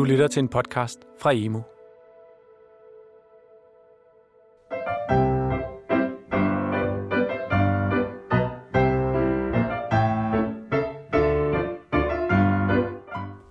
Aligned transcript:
Du 0.00 0.04
lytter 0.04 0.28
til 0.28 0.40
en 0.40 0.48
podcast 0.48 0.98
fra 1.18 1.32
Emo. 1.34 1.60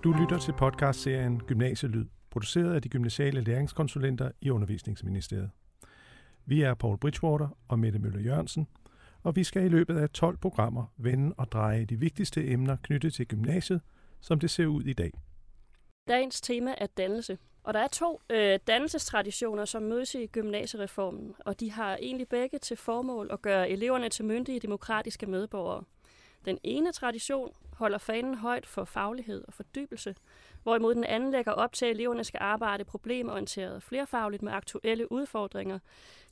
Du 0.04 0.12
lytter 0.12 0.38
til 0.38 0.52
podcastserien 0.58 1.40
Gymnasielyd, 1.46 2.06
produceret 2.30 2.74
af 2.74 2.82
de 2.82 2.88
gymnasiale 2.88 3.40
læringskonsulenter 3.40 4.30
i 4.40 4.50
Undervisningsministeriet. 4.50 5.50
Vi 6.46 6.62
er 6.62 6.74
Paul 6.74 6.98
Bridgewater 6.98 7.48
og 7.68 7.78
Mette 7.78 7.98
Møller 7.98 8.20
Jørgensen, 8.20 8.66
og 9.22 9.36
vi 9.36 9.44
skal 9.44 9.64
i 9.64 9.68
løbet 9.68 9.98
af 9.98 10.10
12 10.10 10.36
programmer 10.36 10.92
vende 10.96 11.34
og 11.36 11.52
dreje 11.52 11.84
de 11.84 11.96
vigtigste 11.96 12.48
emner 12.48 12.76
knyttet 12.82 13.14
til 13.14 13.26
gymnasiet, 13.26 13.80
som 14.20 14.40
det 14.40 14.50
ser 14.50 14.66
ud 14.66 14.82
i 14.82 14.92
dag. 14.92 15.12
Dagens 16.08 16.40
tema 16.40 16.74
er 16.78 16.86
dannelse. 16.86 17.38
Og 17.62 17.74
der 17.74 17.80
er 17.80 17.88
to 17.88 18.20
øh, 18.30 18.58
dannelsestraditioner, 18.66 19.64
som 19.64 19.82
mødes 19.82 20.14
i 20.14 20.26
gymnasiereformen, 20.26 21.34
og 21.38 21.60
de 21.60 21.70
har 21.72 21.96
egentlig 21.96 22.28
begge 22.28 22.58
til 22.58 22.76
formål 22.76 23.28
at 23.32 23.42
gøre 23.42 23.70
eleverne 23.70 24.08
til 24.08 24.24
myndige 24.24 24.60
demokratiske 24.60 25.26
medborgere. 25.26 25.84
Den 26.44 26.58
ene 26.62 26.92
tradition 26.92 27.52
holder 27.72 27.98
fanen 27.98 28.34
højt 28.34 28.66
for 28.66 28.84
faglighed 28.84 29.44
og 29.48 29.54
fordybelse, 29.54 30.14
hvorimod 30.62 30.94
den 30.94 31.04
anden 31.04 31.30
lægger 31.30 31.52
op 31.52 31.72
til, 31.72 31.84
at 31.84 31.90
eleverne 31.90 32.24
skal 32.24 32.38
arbejde 32.42 32.84
problemorienteret 32.84 33.82
flerfagligt 33.82 34.42
med 34.42 34.52
aktuelle 34.52 35.12
udfordringer. 35.12 35.78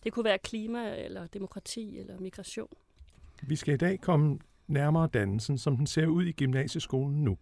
Det 0.04 0.12
kunne 0.12 0.24
være 0.24 0.38
klima, 0.38 1.04
eller 1.04 1.26
demokrati, 1.26 1.98
eller 1.98 2.20
migration. 2.20 2.68
Vi 3.42 3.56
skal 3.56 3.74
i 3.74 3.76
dag 3.76 4.00
komme 4.00 4.38
nærmere 4.66 5.08
dannelsen, 5.12 5.58
som 5.58 5.76
den 5.76 5.86
ser 5.86 6.06
ud 6.06 6.24
i 6.24 6.32
gymnasieskolen 6.32 7.24
nu. 7.24 7.38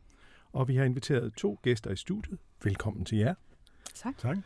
Og 0.56 0.68
vi 0.68 0.76
har 0.76 0.84
inviteret 0.84 1.34
to 1.34 1.58
gæster 1.62 1.90
i 1.90 1.96
studiet. 1.96 2.38
Velkommen 2.64 3.04
til 3.04 3.18
jer. 3.18 3.34
Tak. 3.94 4.18
Tak. 4.18 4.36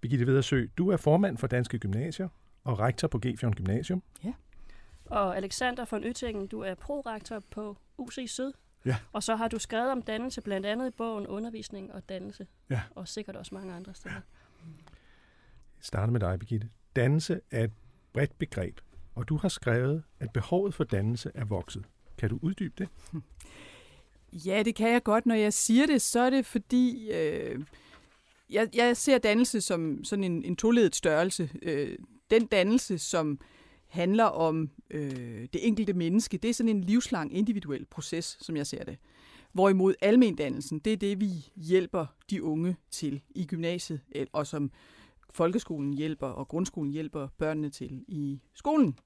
Birgitte 0.00 0.26
Vedersø, 0.26 0.66
du 0.78 0.88
er 0.88 0.96
formand 0.96 1.38
for 1.38 1.46
Danske 1.46 1.78
Gymnasier 1.78 2.28
og 2.64 2.78
rektor 2.78 3.08
på 3.08 3.18
Gefjørn 3.18 3.52
Gymnasium. 3.52 4.02
Og 5.04 5.36
Alexander 5.36 5.84
von 5.90 6.04
Yttingen, 6.04 6.46
du 6.46 6.60
er 6.60 6.74
prorektor 6.74 7.42
på 7.50 7.76
UC 7.98 8.18
Syd. 8.26 8.52
Ja. 8.84 8.96
Og 9.12 9.22
så 9.22 9.36
har 9.36 9.48
du 9.48 9.58
skrevet 9.58 9.92
om 9.92 10.02
dannelse, 10.02 10.40
blandt 10.40 10.66
andet 10.66 10.88
i 10.88 10.90
bogen 10.90 11.26
Undervisning 11.26 11.92
og 11.92 12.08
Dannelse. 12.08 12.46
Ja. 12.70 12.82
Og 12.94 13.08
sikkert 13.08 13.36
også 13.36 13.54
mange 13.54 13.74
andre 13.74 13.94
steder. 13.94 14.14
Jeg 14.14 14.22
starter 15.80 16.12
med 16.12 16.20
dig, 16.20 16.38
Birgitte. 16.38 16.68
Dannelse 16.96 17.40
er 17.50 17.64
et 17.64 17.72
bredt 18.12 18.38
begreb, 18.38 18.80
og 19.14 19.28
du 19.28 19.36
har 19.36 19.48
skrevet, 19.48 20.02
at 20.20 20.32
behovet 20.32 20.74
for 20.74 20.84
dannelse 20.84 21.30
er 21.34 21.44
vokset. 21.44 21.84
Kan 22.18 22.30
du 22.30 22.38
uddybe 22.42 22.74
det? 22.78 22.88
Ja, 24.32 24.62
det 24.62 24.74
kan 24.74 24.92
jeg 24.92 25.02
godt. 25.02 25.26
Når 25.26 25.34
jeg 25.34 25.52
siger 25.52 25.86
det, 25.86 26.02
så 26.02 26.20
er 26.20 26.30
det 26.30 26.46
fordi, 26.46 27.10
øh, 27.10 27.60
jeg, 28.50 28.68
jeg 28.74 28.96
ser 28.96 29.18
dannelse 29.18 29.60
som 29.60 30.04
sådan 30.04 30.24
en, 30.24 30.44
en 30.44 30.56
toledet 30.56 30.94
størrelse. 30.94 31.50
Øh, 31.62 31.98
den 32.30 32.46
dannelse, 32.46 32.98
som 32.98 33.40
handler 33.86 34.24
om 34.24 34.70
øh, 34.90 35.48
det 35.52 35.66
enkelte 35.66 35.92
menneske, 35.92 36.38
det 36.38 36.50
er 36.50 36.54
sådan 36.54 36.76
en 36.76 36.84
livslang 36.84 37.36
individuel 37.36 37.86
proces, 37.86 38.38
som 38.40 38.56
jeg 38.56 38.66
ser 38.66 38.84
det. 38.84 38.98
Hvorimod 39.52 39.94
almendannelsen, 40.00 40.78
det 40.78 40.92
er 40.92 40.96
det, 40.96 41.20
vi 41.20 41.30
hjælper 41.56 42.06
de 42.30 42.42
unge 42.42 42.76
til 42.90 43.20
i 43.34 43.46
gymnasiet, 43.46 44.00
og 44.32 44.46
som 44.46 44.70
folkeskolen 45.34 45.94
hjælper 45.94 46.26
og 46.26 46.48
grundskolen 46.48 46.90
hjælper 46.92 47.28
børnene 47.38 47.70
til 47.70 48.04
i 48.08 48.40
skolen. 48.54 48.98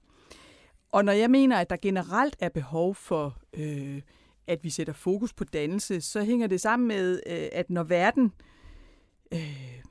Og 0.93 1.05
når 1.05 1.13
jeg 1.13 1.31
mener, 1.31 1.57
at 1.57 1.71
der 1.71 1.77
generelt 1.77 2.37
er 2.39 2.49
behov 2.49 2.95
for, 2.95 3.39
øh, 3.57 4.01
at 4.47 4.65
vi 4.65 4.71
sætter 4.71 4.93
fokus 4.93 5.33
på 5.33 5.45
dannelse, 5.45 6.01
så 6.01 6.23
hænger 6.23 6.47
det 6.47 6.61
sammen 6.61 6.89
med, 6.89 7.21
øh, 7.27 7.49
at 7.53 7.71
når 7.71 7.83
verden 7.83 8.33
øh, 9.33 9.83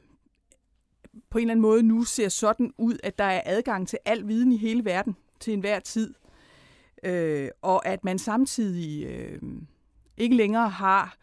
på 1.30 1.38
en 1.38 1.42
eller 1.42 1.52
anden 1.52 1.62
måde 1.62 1.84
nu 1.84 2.04
ser 2.04 2.30
sådan 2.30 2.74
ud, 2.78 2.98
at 3.04 3.18
der 3.18 3.24
er 3.24 3.42
adgang 3.46 3.88
til 3.88 4.00
al 4.06 4.28
viden 4.28 4.52
i 4.52 4.58
hele 4.58 4.86
verden 4.86 5.16
til 5.40 5.54
enhver 5.54 5.80
tid, 5.80 6.14
øh, 7.04 7.50
og 7.62 7.88
at 7.88 8.04
man 8.04 8.20
samtidig 8.20 9.06
øh, 9.06 9.42
ikke 10.18 10.36
længere 10.36 10.70
har 10.70 11.18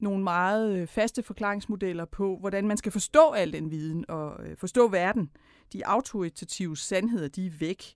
nogle 0.00 0.24
meget 0.24 0.76
øh, 0.76 0.86
faste 0.86 1.22
forklaringsmodeller 1.22 2.04
på, 2.04 2.36
hvordan 2.36 2.66
man 2.68 2.76
skal 2.76 2.92
forstå 2.92 3.30
al 3.30 3.52
den 3.52 3.70
viden 3.70 4.04
og 4.08 4.46
øh, 4.46 4.56
forstå 4.56 4.88
verden. 4.88 5.30
De 5.72 5.86
autoritative 5.86 6.76
sandheder, 6.76 7.28
de 7.28 7.46
er 7.46 7.50
væk. 7.50 7.94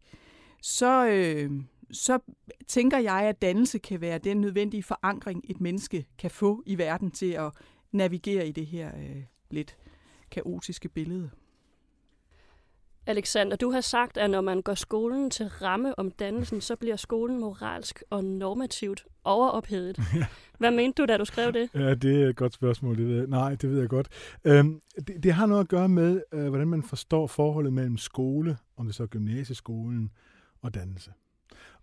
Så, 0.63 1.07
øh, 1.07 1.51
så 1.91 2.19
tænker 2.69 2.99
jeg, 2.99 3.23
at 3.23 3.43
dannelse 3.43 3.79
kan 3.79 4.01
være 4.01 4.19
den 4.19 4.41
nødvendige 4.41 4.83
forankring, 4.83 5.45
et 5.49 5.61
menneske 5.61 6.07
kan 6.19 6.31
få 6.31 6.63
i 6.67 6.79
verden 6.79 7.11
til 7.11 7.33
at 7.33 7.53
navigere 7.93 8.49
i 8.49 8.53
det 8.53 8.67
her 8.67 8.97
øh, 8.97 9.23
lidt 9.51 9.77
kaotiske 10.31 10.89
billede. 10.89 11.31
Alexander, 13.07 13.57
du 13.57 13.71
har 13.71 13.81
sagt, 13.81 14.17
at 14.17 14.31
når 14.31 14.41
man 14.41 14.63
går 14.63 14.75
skolen 14.75 15.31
til 15.31 15.47
ramme 15.47 15.99
om 15.99 16.11
dannelsen, 16.11 16.61
så 16.61 16.77
bliver 16.77 16.97
skolen 16.97 17.41
moralsk 17.41 18.03
og 18.11 18.25
normativt 18.25 19.07
overophedet. 19.25 20.01
Hvad 20.59 20.71
mente 20.71 21.03
du, 21.03 21.07
da 21.07 21.17
du 21.17 21.25
skrev 21.25 21.53
det? 21.53 21.71
Ja, 21.75 21.95
det 21.95 22.23
er 22.23 22.29
et 22.29 22.37
godt 22.37 22.55
spørgsmål. 22.55 22.97
Det 22.97 23.07
ved 23.07 23.17
jeg. 23.17 23.27
Nej, 23.27 23.55
det 23.55 23.71
ved 23.71 23.81
jeg 23.81 23.89
godt. 23.89 24.09
Øhm, 24.45 24.81
det, 25.07 25.23
det 25.23 25.33
har 25.33 25.47
noget 25.47 25.61
at 25.61 25.69
gøre 25.69 25.89
med, 25.89 26.23
øh, 26.33 26.49
hvordan 26.49 26.69
man 26.69 26.83
forstår 26.83 27.27
forholdet 27.27 27.73
mellem 27.73 27.99
skole, 27.99 28.59
om 28.77 28.87
det 28.87 28.95
så 28.95 29.03
er 29.03 29.07
gymnasieskolen, 29.07 30.11
og 30.63 30.75
dannelse. 30.75 31.13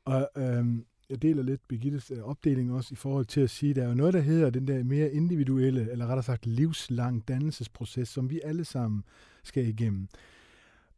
Og 0.05 0.29
øhm, 0.37 0.85
jeg 1.09 1.21
deler 1.21 1.43
lidt 1.43 1.67
Birgittes 1.67 2.11
øh, 2.11 2.23
opdeling 2.23 2.73
også 2.73 2.89
i 2.91 2.95
forhold 2.95 3.25
til 3.25 3.41
at 3.41 3.49
sige, 3.49 3.69
at 3.69 3.75
der 3.75 3.83
er 3.83 3.87
jo 3.87 3.93
noget, 3.93 4.13
der 4.13 4.19
hedder 4.19 4.49
den 4.49 4.67
der 4.67 4.83
mere 4.83 5.11
individuelle, 5.11 5.91
eller 5.91 6.05
rettere 6.05 6.23
sagt 6.23 6.45
livslang 6.45 7.27
dannelsesproces, 7.27 8.09
som 8.09 8.29
vi 8.29 8.41
alle 8.43 8.65
sammen 8.65 9.03
skal 9.43 9.67
igennem. 9.67 10.07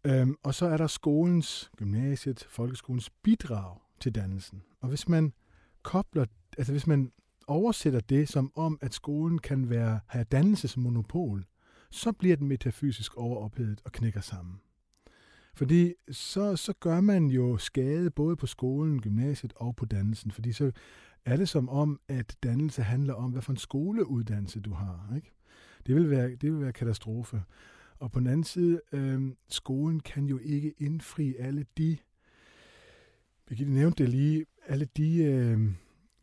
Øhm, 0.03 0.35
og 0.43 0.53
så 0.53 0.65
er 0.65 0.77
der 0.77 0.87
skolens, 0.87 1.71
gymnasiet, 1.77 2.47
folkeskolens 2.49 3.09
bidrag 3.09 3.77
til 3.99 4.15
dannelsen. 4.15 4.63
Og 4.81 4.89
hvis 4.89 5.09
man 5.09 5.33
kobler, 5.83 6.25
altså 6.57 6.73
hvis 6.73 6.87
man 6.87 7.11
oversætter 7.47 7.99
det 7.99 8.29
som 8.29 8.51
om, 8.55 8.79
at 8.81 8.93
skolen 8.93 9.39
kan 9.39 9.69
være, 9.69 9.99
have 10.07 10.25
dannelsesmonopol, 10.31 11.45
så 11.91 12.11
bliver 12.11 12.35
den 12.35 12.47
metafysisk 12.47 13.17
overophedet 13.17 13.81
og 13.85 13.91
knækker 13.91 14.21
sammen. 14.21 14.59
Fordi 15.57 15.93
så, 16.11 16.55
så 16.55 16.73
gør 16.79 17.01
man 17.01 17.25
jo 17.25 17.57
skade 17.57 18.11
både 18.11 18.35
på 18.35 18.47
skolen, 18.47 19.01
gymnasiet 19.01 19.53
og 19.55 19.75
på 19.75 19.85
dannelsen. 19.85 20.31
Fordi 20.31 20.51
så 20.51 20.71
er 21.25 21.37
det 21.37 21.49
som 21.49 21.69
om, 21.69 21.99
at 22.07 22.37
dannelse 22.43 22.81
handler 22.81 23.13
om, 23.13 23.31
hvad 23.31 23.41
for 23.41 23.51
en 23.51 23.57
skoleuddannelse 23.57 24.59
du 24.59 24.73
har. 24.73 25.13
Ikke? 25.15 25.33
Det, 25.87 25.95
vil 25.95 26.09
være, 26.09 26.35
det 26.35 26.53
vil 26.53 26.61
være 26.61 26.73
katastrofe. 26.73 27.43
Og 27.99 28.11
på 28.11 28.19
den 28.19 28.27
anden 28.27 28.43
side, 28.43 28.81
øh, 28.91 29.31
skolen 29.49 29.99
kan 29.99 30.25
jo 30.25 30.39
ikke 30.43 30.73
indfri 30.77 31.35
alle 31.39 31.65
de, 31.77 31.97
Birgitte 33.45 33.73
nævnte 33.73 34.03
det 34.03 34.11
lige, 34.11 34.45
alle 34.67 34.87
de 34.97 35.23
øh, 35.23 35.59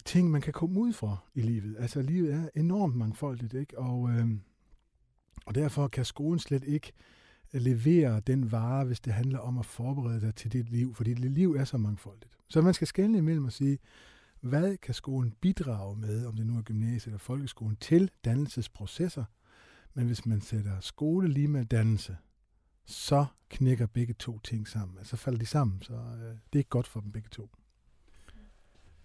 ting, 0.04 0.30
man 0.30 0.40
kan 0.40 0.52
komme 0.52 0.80
ud 0.80 0.92
fra 0.92 1.16
i 1.34 1.40
livet. 1.40 1.76
Altså 1.78 2.02
livet 2.02 2.34
er 2.34 2.48
enormt 2.56 2.96
mangfoldigt, 2.96 3.54
ikke? 3.54 3.78
Og, 3.78 4.10
øh, 4.10 4.26
og 5.46 5.54
derfor 5.54 5.88
kan 5.88 6.04
skolen 6.04 6.38
slet 6.38 6.64
ikke 6.64 6.92
levere 7.60 8.20
den 8.20 8.52
vare, 8.52 8.84
hvis 8.84 9.00
det 9.00 9.12
handler 9.12 9.38
om 9.38 9.58
at 9.58 9.66
forberede 9.66 10.20
dig 10.20 10.34
til 10.34 10.52
dit 10.52 10.70
liv, 10.70 10.94
fordi 10.94 11.14
dit 11.14 11.32
liv 11.32 11.52
er 11.52 11.64
så 11.64 11.78
mangfoldigt. 11.78 12.32
Så 12.48 12.62
man 12.62 12.74
skal 12.74 12.86
skelne 12.86 13.18
imellem 13.18 13.44
og 13.44 13.52
sige, 13.52 13.78
hvad 14.40 14.76
kan 14.76 14.94
skolen 14.94 15.34
bidrage 15.40 15.96
med, 15.96 16.26
om 16.26 16.36
det 16.36 16.46
nu 16.46 16.58
er 16.58 16.62
gymnasiet 16.62 17.06
eller 17.06 17.18
folkeskolen, 17.18 17.76
til 17.76 18.10
dannelsesprocesser, 18.24 19.24
men 19.94 20.06
hvis 20.06 20.26
man 20.26 20.40
sætter 20.40 20.80
skole 20.80 21.28
lige 21.28 21.48
med 21.48 21.64
dannelse, 21.64 22.16
så 22.86 23.26
knækker 23.50 23.86
begge 23.86 24.14
to 24.14 24.38
ting 24.38 24.68
sammen. 24.68 24.98
Altså 24.98 25.16
falder 25.16 25.38
de 25.38 25.46
sammen, 25.46 25.82
så 25.82 25.92
øh, 25.92 26.28
det 26.28 26.52
er 26.52 26.58
ikke 26.58 26.70
godt 26.70 26.86
for 26.86 27.00
dem 27.00 27.12
begge 27.12 27.28
to. 27.28 27.50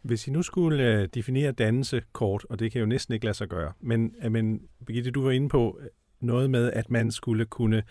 Hvis 0.02 0.28
I 0.28 0.32
nu 0.32 0.42
skulle 0.42 0.84
øh, 0.84 1.09
definere 1.14 1.52
dannelse 1.52 2.02
kort, 2.12 2.46
og 2.50 2.59
det 2.59 2.72
kan 2.72 2.80
jo 2.80 2.86
næsten 2.88 3.14
ikke 3.14 3.26
lade 3.26 3.38
sig 3.38 3.48
gøre, 3.48 3.73
men, 3.79 4.16
øh, 4.23 4.32
men 4.32 4.62
Birgitte, 4.85 5.12
du 5.12 5.23
var 5.23 5.32
inde 5.32 5.50
på 5.50 5.79
øh, 5.82 5.88
noget 6.20 6.50
med, 6.50 6.72
at 6.72 6.91
man 6.91 7.12
skulle 7.12 7.46
kunne 7.46 7.84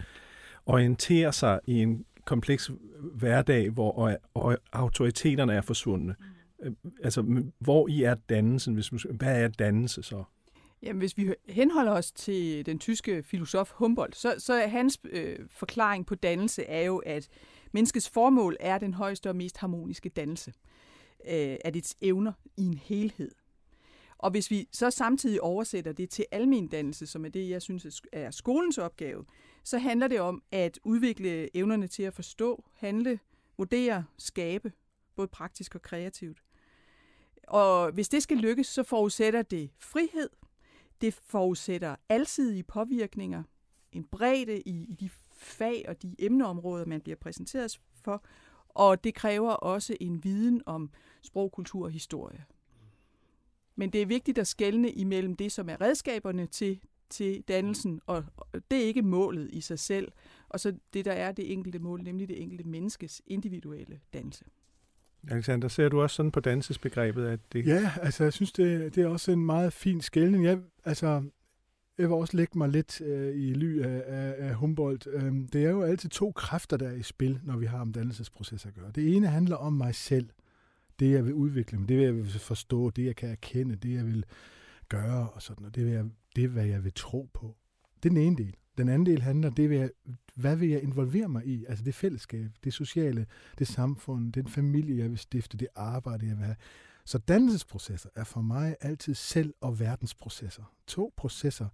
orientere 0.68 1.32
sig 1.32 1.60
i 1.66 1.82
en 1.82 2.04
kompleks 2.24 2.70
hverdag, 3.14 3.70
hvor 3.70 3.92
og, 3.92 4.18
og 4.34 4.58
autoriteterne 4.72 5.52
er 5.54 5.60
forsvundne. 5.60 6.14
Øh, 6.62 6.72
altså, 7.02 7.42
hvor 7.58 7.88
i 7.88 8.02
er 8.02 8.14
dannelsen? 8.14 8.74
Hvis, 8.74 8.88
hvad 8.88 9.42
er 9.42 9.48
dannelse 9.48 10.02
så? 10.02 10.24
Jamen, 10.82 10.98
hvis 10.98 11.16
vi 11.16 11.34
henholder 11.48 11.92
os 11.92 12.12
til 12.12 12.66
den 12.66 12.78
tyske 12.78 13.22
filosof 13.22 13.70
Humboldt, 13.70 14.16
så, 14.16 14.34
så 14.38 14.52
er 14.52 14.66
hans 14.66 14.98
øh, 15.04 15.38
forklaring 15.50 16.06
på 16.06 16.14
dannelse 16.14 16.64
er 16.64 16.82
jo, 16.82 16.98
at 16.98 17.28
menneskets 17.72 18.10
formål 18.10 18.56
er 18.60 18.78
den 18.78 18.94
højeste 18.94 19.28
og 19.28 19.36
mest 19.36 19.58
harmoniske 19.58 20.08
dannelse 20.08 20.52
øh, 21.28 21.56
af 21.64 21.72
dets 21.72 21.96
evner 22.00 22.32
i 22.56 22.62
en 22.62 22.78
helhed. 22.78 23.30
Og 24.18 24.30
hvis 24.30 24.50
vi 24.50 24.68
så 24.72 24.90
samtidig 24.90 25.40
oversætter 25.40 25.92
det 25.92 26.10
til 26.10 26.24
almen 26.30 26.68
dannelse, 26.68 27.06
som 27.06 27.24
er 27.24 27.28
det, 27.28 27.48
jeg 27.48 27.62
synes 27.62 28.02
er 28.12 28.30
skolens 28.30 28.78
opgave, 28.78 29.24
så 29.64 29.78
handler 29.78 30.08
det 30.08 30.20
om 30.20 30.42
at 30.52 30.78
udvikle 30.84 31.56
evnerne 31.56 31.86
til 31.86 32.02
at 32.02 32.14
forstå, 32.14 32.64
handle, 32.74 33.18
vurdere, 33.58 34.04
skabe, 34.18 34.72
både 35.16 35.28
praktisk 35.28 35.74
og 35.74 35.82
kreativt. 35.82 36.42
Og 37.48 37.92
hvis 37.92 38.08
det 38.08 38.22
skal 38.22 38.36
lykkes, 38.36 38.66
så 38.66 38.82
forudsætter 38.82 39.42
det 39.42 39.70
frihed, 39.78 40.30
Det 41.00 41.14
forudsætter 41.14 41.96
alsidige 42.08 42.62
påvirkninger, 42.62 43.42
en 43.92 44.04
bredde 44.04 44.60
i, 44.60 44.84
i 44.88 44.94
de 44.94 45.10
fag 45.32 45.84
og 45.88 46.02
de 46.02 46.14
emneområder, 46.18 46.86
man 46.86 47.00
bliver 47.00 47.16
præsenteret 47.16 47.80
for, 48.04 48.24
og 48.68 49.04
det 49.04 49.14
kræver 49.14 49.50
også 49.50 49.96
en 50.00 50.24
viden 50.24 50.62
om 50.66 50.90
sprog, 51.22 51.52
kultur 51.52 51.84
og 51.84 51.90
historie. 51.90 52.44
Men 53.78 53.90
det 53.90 54.02
er 54.02 54.06
vigtigt 54.06 54.38
at 54.38 54.46
skelne 54.46 54.90
imellem 54.90 55.36
det, 55.36 55.52
som 55.52 55.68
er 55.68 55.80
redskaberne 55.80 56.46
til, 56.46 56.80
til 57.10 57.44
dannelsen, 57.48 58.00
og 58.06 58.24
det 58.70 58.78
er 58.78 58.84
ikke 58.84 59.02
målet 59.02 59.50
i 59.52 59.60
sig 59.60 59.78
selv, 59.78 60.12
og 60.48 60.60
så 60.60 60.74
det, 60.94 61.04
der 61.04 61.12
er 61.12 61.32
det 61.32 61.52
enkelte 61.52 61.78
mål, 61.78 62.02
nemlig 62.02 62.28
det 62.28 62.42
enkelte 62.42 62.64
menneskes 62.64 63.22
individuelle 63.26 64.00
dannelse. 64.12 64.44
Alexander, 65.30 65.68
ser 65.68 65.88
du 65.88 66.02
også 66.02 66.16
sådan 66.16 66.30
på 66.30 66.40
dansesbegrebet? 66.40 67.26
At 67.26 67.40
det... 67.52 67.66
Ja, 67.66 67.92
altså 68.02 68.24
jeg 68.24 68.32
synes, 68.32 68.52
det, 68.52 68.94
det 68.94 69.02
er 69.02 69.06
også 69.06 69.32
en 69.32 69.46
meget 69.46 69.72
fin 69.72 70.00
skældning. 70.00 70.44
Jeg, 70.44 70.58
altså, 70.84 71.22
jeg 71.98 72.08
vil 72.08 72.16
også 72.16 72.36
lægge 72.36 72.58
mig 72.58 72.68
lidt 72.68 73.00
øh, 73.00 73.36
i 73.36 73.54
ly 73.54 73.82
af, 73.82 74.02
af, 74.06 74.34
af 74.38 74.54
Humboldt. 74.54 75.06
Øhm, 75.12 75.48
det 75.48 75.64
er 75.64 75.70
jo 75.70 75.82
altid 75.82 76.08
to 76.10 76.32
kræfter, 76.32 76.76
der 76.76 76.88
er 76.88 76.94
i 76.94 77.02
spil, 77.02 77.40
når 77.44 77.56
vi 77.56 77.66
har 77.66 77.80
om 77.80 77.92
dannelsesprocesser 77.92 78.68
at 78.68 78.74
gøre. 78.74 78.90
Det 78.94 79.16
ene 79.16 79.26
handler 79.26 79.56
om 79.56 79.72
mig 79.72 79.94
selv. 79.94 80.28
Det, 80.98 81.10
jeg 81.12 81.24
vil 81.24 81.34
udvikle 81.34 81.78
mig, 81.78 81.88
det 81.88 82.02
jeg 82.02 82.16
vil 82.16 82.30
forstå, 82.30 82.90
det 82.90 83.04
jeg 83.04 83.16
kan 83.16 83.28
erkende, 83.28 83.76
det 83.76 83.94
jeg 83.94 84.06
vil 84.06 84.24
gøre 84.88 85.30
og 85.30 85.42
sådan 85.42 85.66
og 85.66 85.74
Det, 85.74 85.84
vil 85.84 85.92
jeg, 85.92 86.04
det 86.36 86.44
er, 86.44 86.48
hvad 86.48 86.66
jeg 86.66 86.84
vil 86.84 86.92
tro 86.94 87.30
på. 87.34 87.56
Det 88.02 88.08
er 88.08 88.14
den 88.14 88.22
ene 88.22 88.36
del. 88.36 88.56
Den 88.78 88.88
anden 88.88 89.06
del 89.06 89.22
handler, 89.22 89.50
det 89.50 89.70
vil 89.70 89.78
jeg, 89.78 89.90
hvad 90.34 90.56
vil 90.56 90.68
jeg 90.68 90.82
involvere 90.82 91.28
mig 91.28 91.46
i? 91.46 91.64
Altså 91.68 91.84
det 91.84 91.94
fællesskab, 91.94 92.50
det 92.64 92.72
sociale, 92.72 93.26
det 93.58 93.68
samfund, 93.68 94.32
den 94.32 94.48
familie, 94.48 94.98
jeg 94.98 95.10
vil 95.10 95.18
stifte, 95.18 95.56
det 95.56 95.68
arbejde, 95.74 96.26
jeg 96.26 96.36
vil 96.36 96.44
have. 96.44 96.56
Så 97.04 97.18
dannelsesprocesser 97.18 98.08
er 98.14 98.24
for 98.24 98.40
mig 98.40 98.76
altid 98.80 99.14
selv- 99.14 99.54
og 99.60 99.80
verdensprocesser. 99.80 100.74
To 100.86 101.14
processer, 101.16 101.68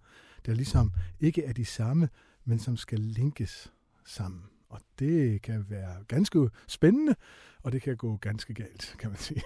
der 0.45 0.53
ligesom 0.53 0.91
ikke 1.19 1.43
er 1.43 1.53
de 1.53 1.65
samme, 1.65 2.09
men 2.45 2.59
som 2.59 2.77
skal 2.77 2.99
linkes 2.99 3.73
sammen. 4.05 4.43
Og 4.75 4.81
det 4.99 5.41
kan 5.41 5.65
være 5.69 6.03
ganske 6.07 6.49
spændende, 6.67 7.15
og 7.63 7.71
det 7.71 7.81
kan 7.81 7.97
gå 7.97 8.17
ganske 8.17 8.53
galt, 8.53 8.95
kan 8.99 9.09
man 9.09 9.19
sige. 9.19 9.41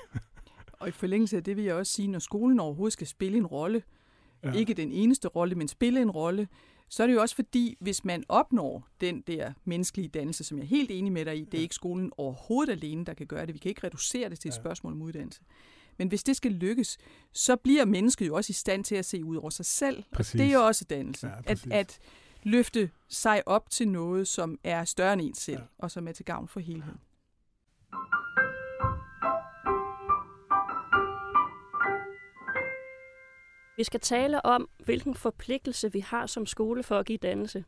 Og 0.74 0.88
i 0.88 0.92
forlængelse 0.92 1.38
af 1.38 1.44
det 1.44 1.58
vil 1.58 1.64
jeg 1.64 1.76
også 1.76 1.94
sige, 1.94 2.08
når 2.08 2.20
skolen 2.20 2.60
overhovedet 2.60 2.94
skal 2.94 3.08
spille 3.08 3.38
en 3.38 3.46
rolle, 3.46 3.84
ja. 4.44 4.52
ikke 4.52 4.74
den 4.74 4.92
eneste 4.92 5.28
rolle, 5.28 5.56
men 5.56 5.68
spille 5.68 6.02
en 6.02 6.12
rolle, 6.12 6.48
så 6.90 7.04
er 7.04 7.08
det 7.08 7.14
jo 7.14 7.22
også 7.22 7.36
fordi, 7.36 7.78
hvis 7.80 8.06
man 8.06 8.24
opnår 8.30 8.88
den 9.02 9.22
der 9.28 9.54
menneskelige 9.66 10.10
dannelse, 10.10 10.44
som 10.44 10.58
jeg 10.58 10.64
er 10.64 10.68
helt 10.68 10.92
enig 10.92 11.12
med 11.12 11.26
dig 11.26 11.38
i, 11.38 11.46
det 11.46 11.58
er 11.58 11.62
ikke 11.62 11.75
skolen 11.75 12.12
overhovedet 12.18 12.72
alene, 12.72 13.06
der 13.06 13.14
kan 13.14 13.28
gøre 13.28 13.46
det. 13.46 13.54
Vi 13.54 13.60
kan 13.60 13.70
ikke 13.70 13.88
reducere 13.88 14.30
det 14.30 14.40
til 14.40 14.50
et 14.50 14.56
spørgsmål 14.56 14.94
om 14.94 15.02
uddannelse. 15.02 15.42
Men 15.98 16.08
hvis 16.08 16.24
det 16.24 16.36
skal 16.36 16.52
lykkes, 16.52 16.98
så 17.34 17.56
bliver 17.56 17.86
mennesket 17.86 18.28
jo 18.28 18.36
også 18.36 18.52
i 18.52 18.54
stand 18.54 18.84
til 18.84 18.96
at 18.96 19.06
se 19.06 19.25
ud 19.25 19.36
over 19.36 19.50
sig 19.50 19.66
selv. 19.66 20.04
Præcis. 20.12 20.32
Det 20.32 20.50
er 20.50 20.54
jo 20.54 20.66
også 20.66 20.86
dannelse. 20.90 21.28
Ja, 21.28 21.34
at, 21.46 21.72
at 21.72 22.00
løfte 22.44 22.91
sig 23.07 23.47
op 23.47 23.69
til 23.69 23.88
noget, 23.88 24.27
som 24.27 24.59
er 24.63 24.83
større 24.83 25.13
end 25.13 25.21
en 25.21 25.33
selv, 25.33 25.57
ja. 25.57 25.63
og 25.77 25.91
som 25.91 26.07
er 26.07 26.12
til 26.12 26.25
gavn 26.25 26.47
for 26.47 26.59
helheden. 26.59 27.00
Vi 33.77 33.83
skal 33.83 34.00
tale 34.00 34.45
om, 34.45 34.69
hvilken 34.86 35.15
forpligtelse 35.15 35.91
vi 35.91 36.00
har 36.00 36.25
som 36.25 36.45
skole 36.45 36.83
for 36.83 37.00
at 37.00 37.06
give 37.06 37.18
dannelse. 37.18 37.65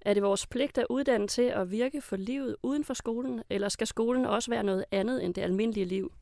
Er 0.00 0.14
det 0.14 0.22
vores 0.22 0.46
pligt 0.46 0.78
at 0.78 0.86
uddanne 0.90 1.28
til 1.28 1.42
at 1.42 1.70
virke 1.70 2.00
for 2.00 2.16
livet 2.16 2.56
uden 2.62 2.84
for 2.84 2.94
skolen, 2.94 3.42
eller 3.50 3.68
skal 3.68 3.86
skolen 3.86 4.26
også 4.26 4.50
være 4.50 4.64
noget 4.64 4.84
andet 4.90 5.24
end 5.24 5.34
det 5.34 5.42
almindelige 5.42 5.86
liv? 5.86 6.12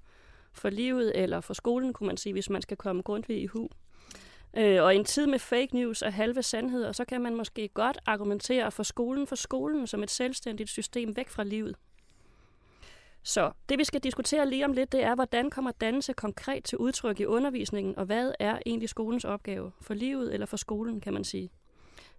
For 0.53 0.71
livet 0.71 1.23
eller 1.23 1.41
for 1.41 1.55
skolen, 1.55 1.93
kunne 1.93 2.07
man 2.07 2.17
sige, 2.17 2.33
hvis 2.33 2.51
man 2.51 2.63
skal 2.63 2.77
komme 2.77 3.03
grundvig 3.03 3.43
i 3.43 3.47
hu. 3.47 3.69
Øh, 4.57 4.83
og 4.83 4.95
i 4.95 4.97
en 4.97 5.05
tid 5.05 5.27
med 5.27 5.39
fake 5.39 5.77
news 5.77 6.03
og 6.03 6.13
halve 6.13 6.43
sandheder, 6.43 6.93
så 6.93 7.05
kan 7.05 7.21
man 7.21 7.37
måske 7.37 7.69
godt 7.69 7.99
argumentere 8.07 8.71
for 8.71 8.83
skolen 8.83 9.27
for 9.27 9.37
skolen 9.37 9.87
som 9.87 10.03
et 10.03 10.11
selvstændigt 10.11 10.71
system 10.71 11.17
væk 11.17 11.29
fra 11.29 11.45
livet. 11.45 11.77
Så 13.23 13.53
det 13.69 13.79
vi 13.79 13.85
skal 13.85 14.01
diskutere 14.01 14.49
lige 14.49 14.65
om 14.65 14.73
lidt, 14.73 14.93
det 14.93 15.05
er, 15.05 15.15
hvordan 15.15 15.51
kommer 15.51 15.71
dannelse 15.71 16.13
konkret 16.13 16.65
til 16.65 16.79
udtryk 16.79 17.21
i 17.21 17.25
undervisningen, 17.25 17.99
og 17.99 18.05
hvad 18.05 18.33
er 18.39 18.59
egentlig 18.67 18.89
skolens 18.89 19.25
opgave? 19.25 19.73
For 19.81 19.95
livet 19.95 20.35
eller 20.35 20.47
for 20.47 20.57
skolen, 20.57 21.01
kan 21.01 21.13
man 21.13 21.25
sige. 21.25 21.51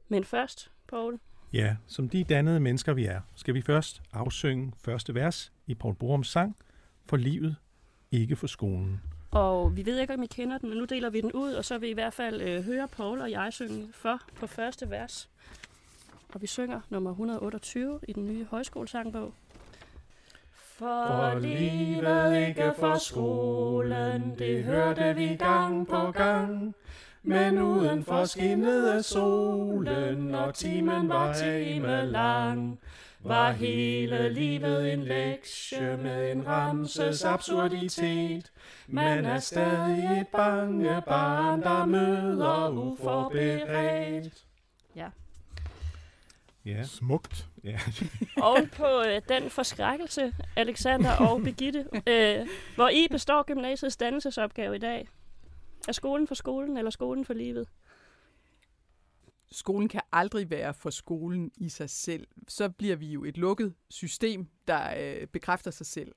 Men 0.08 0.24
først, 0.24 0.72
Paul. 0.88 1.20
Ja, 1.54 1.76
som 1.88 2.10
de 2.10 2.24
dannede 2.24 2.60
mennesker 2.60 2.94
vi 2.94 3.06
er, 3.06 3.22
skal 3.36 3.54
vi 3.54 3.62
først 3.62 4.02
afsynge 4.14 4.72
første 4.78 5.16
vers 5.16 5.52
i 5.68 5.76
Paul 5.76 5.96
Borums 5.96 6.28
sang, 6.28 6.56
For 7.06 7.18
livet, 7.18 7.56
ikke 8.12 8.36
for 8.36 8.48
skolen. 8.48 9.02
Og 9.32 9.78
vi 9.78 9.86
ved 9.86 10.00
ikke, 10.00 10.14
om 10.14 10.24
I 10.24 10.28
kender 10.28 10.58
den, 10.58 10.70
men 10.70 10.78
nu 10.78 10.86
deler 10.86 11.10
vi 11.10 11.22
den 11.22 11.32
ud, 11.32 11.54
og 11.54 11.66
så 11.66 11.78
vil 11.78 11.88
I 11.88 11.92
i 11.92 11.94
hvert 11.94 12.14
fald 12.14 12.42
øh, 12.42 12.64
høre 12.64 12.88
Paul 12.88 13.22
og 13.22 13.32
jeg 13.32 13.54
synge 13.54 13.88
for 13.94 14.20
på 14.36 14.48
første 14.48 14.90
vers. 14.90 15.30
Og 16.34 16.42
vi 16.42 16.48
synger 16.48 16.82
nummer 16.90 17.10
128 17.10 18.00
i 18.08 18.14
den 18.14 18.28
nye 18.28 18.46
højskolesangbog. 18.46 19.34
For 20.54 21.40
livet 21.40 22.48
ikke 22.48 22.74
for 22.80 22.98
skolen, 22.98 24.36
det 24.40 24.64
hørte 24.64 25.16
vi 25.16 25.36
gang 25.36 25.88
på 25.88 26.12
gang. 26.12 26.76
Men 27.24 27.60
uden 27.60 28.04
for 28.04 28.26
skinnede 28.26 29.04
solen, 29.04 30.36
og 30.36 30.54
timen 30.54 31.10
var 31.10 31.34
time 31.34 32.06
lang. 32.06 32.80
Var 33.24 33.52
hele 33.52 34.34
livet 34.34 34.94
en 34.94 35.04
lektie 35.04 35.98
med 35.98 36.32
en 36.32 36.48
ramses 36.48 37.24
absurditet. 37.24 38.52
Man 38.88 39.26
er 39.26 39.40
stadig 39.40 40.22
et 40.22 40.28
bange 40.28 41.02
barn, 41.08 41.62
der 41.62 41.86
møder 41.86 42.70
uforberedt. 42.70 44.44
Ja. 44.96 45.10
Ja. 46.66 46.84
Smukt. 46.84 47.48
Ja. 47.64 47.80
og 48.48 48.58
på 48.78 49.04
øh, 49.08 49.22
den 49.30 49.50
forskrækkelse, 49.50 50.34
Alexander 50.56 51.12
og 51.18 51.42
Birgitte, 51.42 51.86
øh, 52.08 52.48
hvor 52.76 52.90
I 52.90 53.08
består 53.12 53.44
gymnasiets 53.44 53.98
dannelsesopgave 53.98 54.76
i 54.76 54.80
dag. 54.80 55.08
Er 55.88 55.92
skolen 55.92 56.28
for 56.28 56.36
skolen, 56.36 56.78
eller 56.78 56.92
skolen 56.92 57.26
for 57.26 57.34
livet? 57.34 57.68
Skolen 59.52 59.88
kan 59.88 60.02
aldrig 60.12 60.50
være 60.50 60.74
for 60.74 60.90
skolen 60.90 61.52
i 61.58 61.70
sig 61.70 61.90
selv. 61.90 62.28
Så 62.48 62.70
bliver 62.70 62.96
vi 62.96 63.08
jo 63.08 63.24
et 63.24 63.38
lukket 63.38 63.74
system, 63.90 64.48
der 64.68 64.94
øh, 65.00 65.28
bekræfter 65.28 65.72
sig 65.72 65.86
selv. 65.86 66.12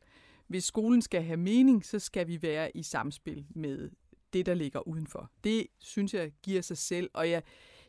Hvis 0.46 0.64
skolen 0.64 1.02
skal 1.02 1.22
have 1.22 1.36
mening, 1.36 1.84
så 1.84 1.98
skal 1.98 2.28
vi 2.28 2.42
være 2.42 2.76
i 2.76 2.82
samspil 2.82 3.46
med 3.50 3.90
det, 4.32 4.46
der 4.46 4.54
ligger 4.54 4.88
udenfor. 4.88 5.30
Det 5.44 5.66
synes 5.78 6.14
jeg 6.14 6.32
giver 6.42 6.62
sig 6.62 6.78
selv, 6.78 7.10
og 7.14 7.30
jeg, 7.30 7.42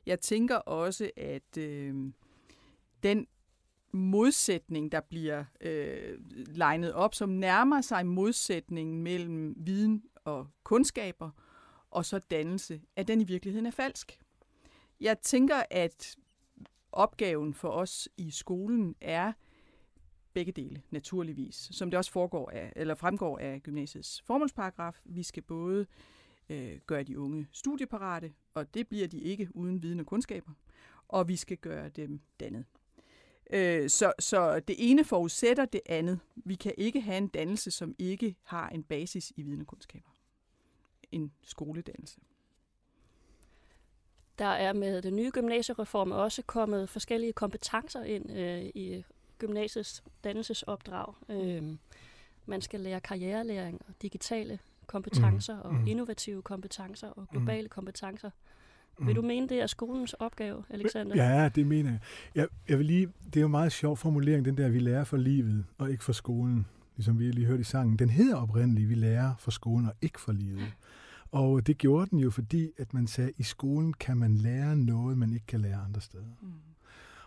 jeg 0.05 0.19
tænker 0.19 0.55
også, 0.55 1.11
at 1.17 1.57
øh, 1.57 2.11
den 3.03 3.27
modsætning, 3.91 4.91
der 4.91 5.01
bliver 5.01 5.45
øh, 5.61 6.17
legnet 6.47 6.93
op, 6.93 7.15
som 7.15 7.29
nærmer 7.29 7.81
sig 7.81 8.05
modsætningen 8.05 9.03
mellem 9.03 9.53
viden 9.57 10.03
og 10.15 10.47
kundskaber, 10.63 11.29
og 11.91 12.05
så 12.05 12.19
dannelse, 12.19 12.81
at 12.95 13.07
den 13.07 13.21
i 13.21 13.23
virkeligheden 13.23 13.65
er 13.65 13.71
falsk. 13.71 14.19
Jeg 14.99 15.19
tænker, 15.19 15.63
at 15.71 16.15
opgaven 16.91 17.53
for 17.53 17.69
os 17.69 18.09
i 18.17 18.31
skolen 18.31 18.95
er 19.01 19.33
begge 20.33 20.51
dele, 20.51 20.81
naturligvis, 20.91 21.69
som 21.71 21.91
det 21.91 21.97
også 21.97 22.11
foregår 22.11 22.49
af, 22.49 22.73
eller 22.75 22.95
fremgår 22.95 23.37
af 23.37 23.63
gymnasiets 23.63 24.21
formålsparagraf. 24.21 25.01
Vi 25.05 25.23
skal 25.23 25.43
både 25.43 25.85
øh, 26.49 26.79
gøre 26.87 27.03
de 27.03 27.19
unge 27.19 27.47
studieparate, 27.51 28.33
og 28.53 28.73
det 28.73 28.87
bliver 28.87 29.07
de 29.07 29.19
ikke 29.19 29.49
uden 29.53 29.83
viden 29.83 29.99
og 29.99 30.05
kundskaber, 30.05 30.51
og 31.07 31.27
vi 31.27 31.35
skal 31.35 31.57
gøre 31.57 31.89
dem 31.89 32.19
dannet. 32.39 32.65
Øh, 33.49 33.89
så, 33.89 34.13
så 34.19 34.59
det 34.59 34.75
ene 34.79 35.03
forudsætter 35.03 35.65
det 35.65 35.81
andet. 35.85 36.19
Vi 36.35 36.55
kan 36.55 36.73
ikke 36.77 37.01
have 37.01 37.17
en 37.17 37.27
dannelse, 37.27 37.71
som 37.71 37.95
ikke 37.99 38.35
har 38.43 38.69
en 38.69 38.83
basis 38.83 39.33
i 39.35 39.41
viden 39.41 39.61
og 39.61 39.67
kundskaber. 39.67 40.09
En 41.11 41.33
skoledannelse. 41.43 42.19
Der 44.39 44.45
er 44.45 44.73
med 44.73 45.01
den 45.01 45.15
nye 45.15 45.31
gymnasiereform 45.33 46.11
også 46.11 46.41
kommet 46.41 46.89
forskellige 46.89 47.33
kompetencer 47.33 48.03
ind 48.03 48.31
øh, 48.31 48.63
i 48.63 49.03
gymnasiets 49.39 50.03
dannelsesopdrag. 50.23 51.13
Øh, 51.29 51.63
man 52.45 52.61
skal 52.61 52.79
lære 52.79 52.99
karrierelæring 52.99 53.81
og 53.87 53.93
digitale 54.01 54.59
kompetencer 54.87 55.55
mm. 55.55 55.61
og 55.61 55.73
mm. 55.73 55.87
innovative 55.87 56.41
kompetencer 56.41 57.07
og 57.07 57.27
globale 57.29 57.63
mm. 57.63 57.69
kompetencer. 57.69 58.29
Vil 58.99 59.07
mm. 59.07 59.15
du 59.15 59.21
mene, 59.21 59.49
det 59.49 59.61
er 59.61 59.67
skolens 59.67 60.13
opgave, 60.13 60.63
Alexander? 60.69 61.15
Ja, 61.15 61.49
det 61.49 61.67
mener 61.67 61.91
jeg. 61.91 61.99
jeg. 62.35 62.47
Jeg 62.69 62.77
vil 62.77 62.85
lige, 62.85 63.07
det 63.25 63.35
er 63.35 63.41
jo 63.41 63.47
en 63.47 63.51
meget 63.51 63.71
sjov 63.71 63.97
formulering, 63.97 64.45
den 64.45 64.57
der, 64.57 64.69
vi 64.69 64.79
lærer 64.79 65.03
for 65.03 65.17
livet 65.17 65.65
og 65.77 65.91
ikke 65.91 66.03
for 66.03 66.13
skolen. 66.13 66.65
Ligesom 66.95 67.19
vi 67.19 67.31
lige 67.31 67.47
hørte 67.47 67.61
i 67.61 67.63
sangen. 67.63 67.99
Den 67.99 68.09
hedder 68.09 68.35
oprindeligt, 68.35 68.89
vi 68.89 68.95
lærer 68.95 69.33
for 69.39 69.51
skolen 69.51 69.85
og 69.85 69.93
ikke 70.01 70.21
for 70.21 70.31
livet. 70.31 70.73
Og 71.31 71.67
det 71.67 71.77
gjorde 71.77 72.09
den 72.09 72.19
jo, 72.19 72.29
fordi 72.29 72.71
at 72.77 72.93
man 72.93 73.07
sagde, 73.07 73.29
at 73.29 73.35
i 73.37 73.43
skolen 73.43 73.93
kan 73.93 74.17
man 74.17 74.35
lære 74.35 74.75
noget, 74.75 75.17
man 75.17 75.33
ikke 75.33 75.45
kan 75.45 75.61
lære 75.61 75.75
andre 75.75 76.01
steder. 76.01 76.23
Mm. 76.41 76.47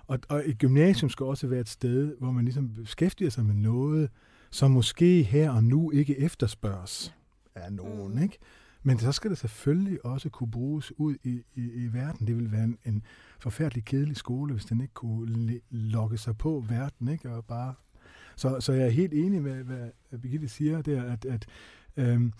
Og, 0.07 0.19
og 0.28 0.43
et 0.47 0.59
gymnasium 0.59 1.11
skal 1.11 1.26
også 1.26 1.47
være 1.47 1.61
et 1.61 1.69
sted, 1.69 2.17
hvor 2.19 2.31
man 2.31 2.45
ligesom 2.45 2.75
beskæftiger 2.75 3.31
sig 3.31 3.47
med 3.47 3.55
noget, 3.55 4.11
som 4.50 4.71
måske 4.71 5.23
her 5.23 5.50
og 5.50 5.64
nu 5.64 5.90
ikke 5.90 6.19
efterspørges 6.19 7.14
ja. 7.57 7.61
af 7.61 7.73
nogen. 7.73 8.14
Mm. 8.14 8.23
Ikke? 8.23 8.38
Men 8.83 8.99
så 8.99 9.12
skal 9.12 9.31
det 9.31 9.38
selvfølgelig 9.38 10.05
også 10.05 10.28
kunne 10.28 10.50
bruges 10.50 10.93
ud 10.99 11.17
i, 11.25 11.43
i, 11.55 11.71
i 11.73 11.93
verden. 11.93 12.26
Det 12.26 12.37
vil 12.37 12.52
være 12.52 12.64
en, 12.64 12.78
en 12.85 13.02
forfærdelig 13.38 13.85
kedelig 13.85 14.17
skole, 14.17 14.52
hvis 14.52 14.64
den 14.64 14.81
ikke 14.81 14.95
kunne 14.95 15.61
lokke 15.71 16.19
sig 16.19 16.38
på 16.38 16.64
verden, 16.69 17.09
ikke? 17.09 17.31
Og 17.31 17.45
bare... 17.45 17.75
Så, 18.37 18.61
så 18.61 18.73
jeg 18.73 18.87
er 18.87 18.90
helt 18.90 19.14
enig 19.14 19.43
med, 19.43 19.64
hvad 19.64 20.19
Birgitte 20.23 20.49
siger 20.49 20.83
der, 20.83 21.02
at, 21.02 21.25
at 21.25 21.47
øhm, 21.99 22.33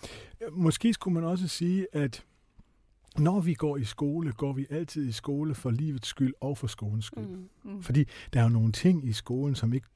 måske 0.51 0.93
skulle 0.93 1.13
man 1.13 1.23
også 1.23 1.47
sige, 1.47 1.87
at 1.93 2.25
når 3.17 3.39
vi 3.39 3.53
går 3.53 3.77
i 3.77 3.83
skole, 3.83 4.31
går 4.31 4.53
vi 4.53 4.65
altid 4.69 5.07
i 5.07 5.11
skole 5.11 5.55
for 5.55 5.71
livets 5.71 6.07
skyld 6.07 6.33
og 6.41 6.57
for 6.57 6.67
skolens 6.67 7.05
skyld. 7.05 7.25
Mm. 7.25 7.49
Mm. 7.63 7.83
Fordi 7.83 8.05
der 8.33 8.39
er 8.39 8.43
jo 8.43 8.49
nogle 8.49 8.71
ting 8.71 9.07
i 9.07 9.13
skolen, 9.13 9.55
som 9.55 9.73
ikke, 9.73 9.87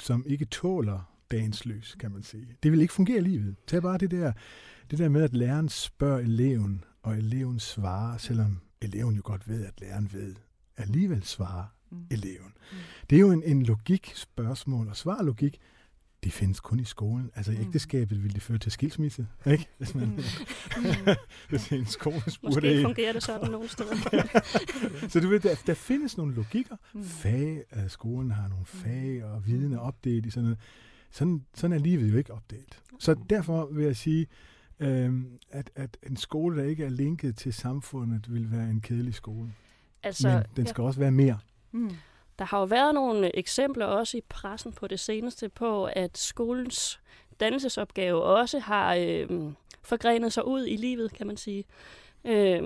som 0.00 0.24
ikke 0.26 0.44
tåler 0.44 1.12
dagens 1.30 1.66
lys, 1.66 1.96
kan 2.00 2.12
man 2.12 2.22
sige. 2.22 2.56
Det 2.62 2.72
vil 2.72 2.80
ikke 2.80 2.92
fungere 2.92 3.18
i 3.18 3.20
livet. 3.20 3.56
Tag 3.66 3.82
bare 3.82 3.98
det 3.98 4.10
der, 4.10 4.32
det 4.90 4.98
der 4.98 5.08
med, 5.08 5.22
at 5.22 5.34
læreren 5.34 5.68
spørger 5.68 6.18
eleven, 6.18 6.84
og 7.02 7.18
eleven 7.18 7.60
svarer, 7.60 8.18
selvom 8.18 8.60
eleven 8.80 9.14
jo 9.14 9.22
godt 9.24 9.48
ved, 9.48 9.64
at 9.64 9.80
læreren 9.80 10.08
ved, 10.12 10.34
alligevel 10.76 11.22
svarer 11.22 11.64
mm. 11.90 12.06
eleven. 12.10 12.52
Mm. 12.72 12.78
Det 13.10 13.16
er 13.16 13.20
jo 13.20 13.30
en, 13.30 13.42
en 13.42 13.62
logik 13.62 14.12
spørgsmål, 14.14 14.88
og 14.88 14.96
svarlogik, 14.96 15.60
det 16.24 16.32
findes 16.32 16.60
kun 16.60 16.80
i 16.80 16.84
skolen. 16.84 17.30
Altså 17.34 17.52
i 17.52 17.54
mm. 17.54 17.60
ægteskabet 17.60 18.22
vil 18.22 18.34
det 18.34 18.42
føre 18.42 18.58
til 18.58 18.72
skilsmisse, 18.72 19.26
ikke? 19.46 19.68
Hvis, 19.78 19.94
man, 19.94 20.08
mm. 20.08 20.16
hvis 21.48 21.72
en 21.72 21.86
skole 21.86 22.30
spurgte 22.30 22.60
Måske 22.60 22.82
fungerer 22.82 23.12
det 23.12 23.22
sådan 23.22 23.50
nogle 23.50 23.68
steder. 23.68 23.94
så 25.08 25.20
du 25.20 25.28
ved, 25.28 25.40
der, 25.40 25.54
der 25.66 25.74
findes 25.74 26.16
nogle 26.16 26.34
logikker. 26.34 26.76
Mm. 26.94 27.04
Fag, 27.04 27.62
at 27.70 27.90
skolen 27.90 28.30
har 28.30 28.48
nogle 28.48 28.66
fag, 28.66 29.24
og 29.24 29.46
viden 29.46 29.72
er 29.72 29.78
opdelt 29.78 30.26
i 30.26 30.30
sådan 30.30 30.44
noget. 30.44 30.58
Sådan, 31.10 31.44
sådan 31.54 31.76
er 31.76 31.78
livet 31.78 32.12
jo 32.12 32.16
ikke 32.18 32.32
opdelt. 32.32 32.82
Så 32.98 33.16
derfor 33.30 33.68
vil 33.72 33.84
jeg 33.84 33.96
sige, 33.96 34.26
øhm, 34.80 35.38
at, 35.50 35.70
at 35.74 35.96
en 36.02 36.16
skole, 36.16 36.56
der 36.56 36.64
ikke 36.64 36.84
er 36.84 36.90
linket 36.90 37.36
til 37.36 37.52
samfundet, 37.52 38.32
vil 38.32 38.50
være 38.50 38.70
en 38.70 38.80
kedelig 38.80 39.14
skole. 39.14 39.52
Altså, 40.02 40.28
Men 40.28 40.42
den 40.56 40.66
skal 40.66 40.82
ja. 40.82 40.86
også 40.86 41.00
være 41.00 41.10
mere. 41.10 41.38
Mm. 41.72 41.90
Der 42.38 42.44
har 42.44 42.58
jo 42.58 42.64
været 42.64 42.94
nogle 42.94 43.36
eksempler 43.36 43.86
også 43.86 44.18
i 44.18 44.22
pressen 44.28 44.72
på 44.72 44.86
det 44.86 45.00
seneste 45.00 45.48
på, 45.48 45.84
at 45.84 46.18
skolens 46.18 47.00
dannelsesopgave 47.40 48.22
også 48.22 48.58
har 48.58 48.94
øh, 48.94 49.52
forgrenet 49.82 50.32
sig 50.32 50.46
ud 50.46 50.66
i 50.66 50.76
livet, 50.76 51.12
kan 51.12 51.26
man 51.26 51.36
sige. 51.36 51.64
Øh, 52.24 52.62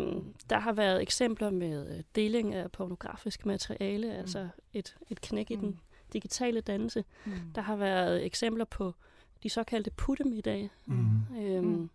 der 0.50 0.58
har 0.58 0.72
været 0.72 1.02
eksempler 1.02 1.50
med 1.50 2.02
deling 2.14 2.54
af 2.54 2.72
pornografisk 2.72 3.46
materiale, 3.46 4.06
mm. 4.06 4.18
altså 4.18 4.48
et, 4.72 4.96
et 5.10 5.20
knæk 5.20 5.50
mm. 5.50 5.56
i 5.56 5.60
den 5.60 5.80
digitale 6.12 6.60
dannelse. 6.60 7.04
Mm. 7.24 7.32
Der 7.54 7.60
har 7.60 7.76
været 7.76 8.24
eksempler 8.24 8.64
på 8.64 8.94
de 9.42 9.48
såkaldte 9.48 9.90
puttemiddag. 9.90 10.70
Mm. 10.86 11.36
Øhm, 11.40 11.64
mm. 11.64 11.90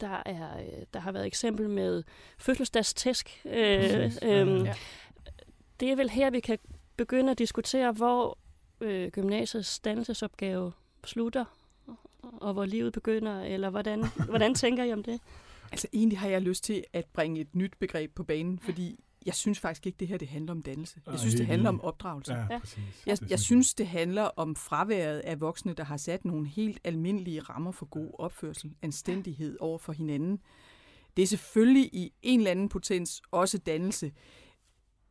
Der, 0.00 0.22
er, 0.26 0.48
der 0.94 1.00
har 1.00 1.12
været 1.12 1.26
eksempel 1.26 1.70
med 1.70 2.02
fødselsdagstæsk. 2.38 3.42
Øh, 3.44 4.12
øh, 4.22 4.64
ja. 4.64 4.74
Det 5.80 5.90
er 5.90 5.96
vel 5.96 6.10
her, 6.10 6.30
vi 6.30 6.40
kan 6.40 6.58
begynde 6.96 7.30
at 7.30 7.38
diskutere, 7.38 7.92
hvor 7.92 8.38
øh, 8.80 9.10
gymnasiets 9.10 9.78
dannelsesopgave 9.78 10.72
slutter, 11.04 11.44
og 12.22 12.52
hvor 12.52 12.64
livet 12.64 12.92
begynder, 12.92 13.40
eller 13.40 13.70
hvordan, 13.70 14.04
hvordan 14.30 14.54
tænker 14.54 14.84
I 14.84 14.92
om 14.92 15.02
det? 15.02 15.20
Altså 15.72 15.88
egentlig 15.92 16.18
har 16.18 16.28
jeg 16.28 16.42
lyst 16.42 16.64
til 16.64 16.84
at 16.92 17.04
bringe 17.12 17.40
et 17.40 17.54
nyt 17.54 17.72
begreb 17.78 18.14
på 18.14 18.24
banen, 18.24 18.58
fordi 18.58 19.00
jeg 19.26 19.34
synes 19.34 19.60
faktisk 19.60 19.86
ikke, 19.86 19.96
det 20.00 20.08
her 20.08 20.18
det 20.18 20.28
handler 20.28 20.52
om 20.52 20.62
dannelse. 20.62 21.00
Jeg 21.06 21.18
synes, 21.18 21.34
det 21.34 21.46
handler 21.46 21.68
om 21.68 21.80
opdragelse. 21.80 22.34
Ja, 22.34 22.58
præcis. 22.58 23.02
Jeg, 23.06 23.18
jeg 23.30 23.40
synes, 23.40 23.74
det 23.74 23.86
handler 23.86 24.22
om 24.22 24.56
fraværet 24.56 25.18
af 25.18 25.40
voksne, 25.40 25.72
der 25.72 25.84
har 25.84 25.96
sat 25.96 26.24
nogle 26.24 26.48
helt 26.48 26.80
almindelige 26.84 27.40
rammer 27.40 27.72
for 27.72 27.86
god 27.86 28.10
opførsel, 28.18 28.74
anstændighed 28.82 29.56
over 29.60 29.78
for 29.78 29.92
hinanden. 29.92 30.40
Det 31.16 31.22
er 31.22 31.26
selvfølgelig 31.26 31.94
i 31.94 32.12
en 32.22 32.40
eller 32.40 32.50
anden 32.50 32.68
potens 32.68 33.22
også 33.30 33.58
dannelse, 33.58 34.12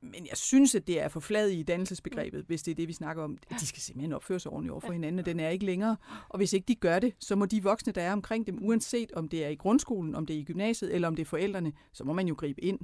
men 0.03 0.27
jeg 0.29 0.37
synes, 0.37 0.75
at 0.75 0.87
det 0.87 1.01
er 1.01 1.07
for 1.07 1.19
flad 1.19 1.49
i 1.49 1.63
dannelsesbegrebet, 1.63 2.43
hvis 2.47 2.63
det 2.63 2.71
er 2.71 2.75
det, 2.75 2.87
vi 2.87 2.93
snakker 2.93 3.23
om. 3.23 3.37
De 3.59 3.67
skal 3.67 3.81
simpelthen 3.81 4.13
opføre 4.13 4.39
sig 4.39 4.51
ordentligt 4.51 4.71
over 4.71 4.81
for 4.81 4.93
hinanden, 4.93 5.19
og 5.19 5.25
den 5.25 5.39
er 5.39 5.49
ikke 5.49 5.65
længere. 5.65 5.97
Og 6.29 6.37
hvis 6.37 6.53
ikke 6.53 6.65
de 6.67 6.75
gør 6.75 6.99
det, 6.99 7.13
så 7.19 7.35
må 7.35 7.45
de 7.45 7.63
voksne, 7.63 7.93
der 7.93 8.01
er 8.01 8.13
omkring 8.13 8.47
dem, 8.47 8.59
uanset 8.61 9.11
om 9.11 9.29
det 9.29 9.45
er 9.45 9.49
i 9.49 9.55
grundskolen, 9.55 10.15
om 10.15 10.25
det 10.25 10.35
er 10.35 10.39
i 10.39 10.43
gymnasiet, 10.43 10.95
eller 10.95 11.07
om 11.07 11.15
det 11.15 11.21
er 11.21 11.29
forældrene, 11.29 11.73
så 11.93 12.03
må 12.03 12.13
man 12.13 12.27
jo 12.27 12.35
gribe 12.37 12.63
ind. 12.63 12.79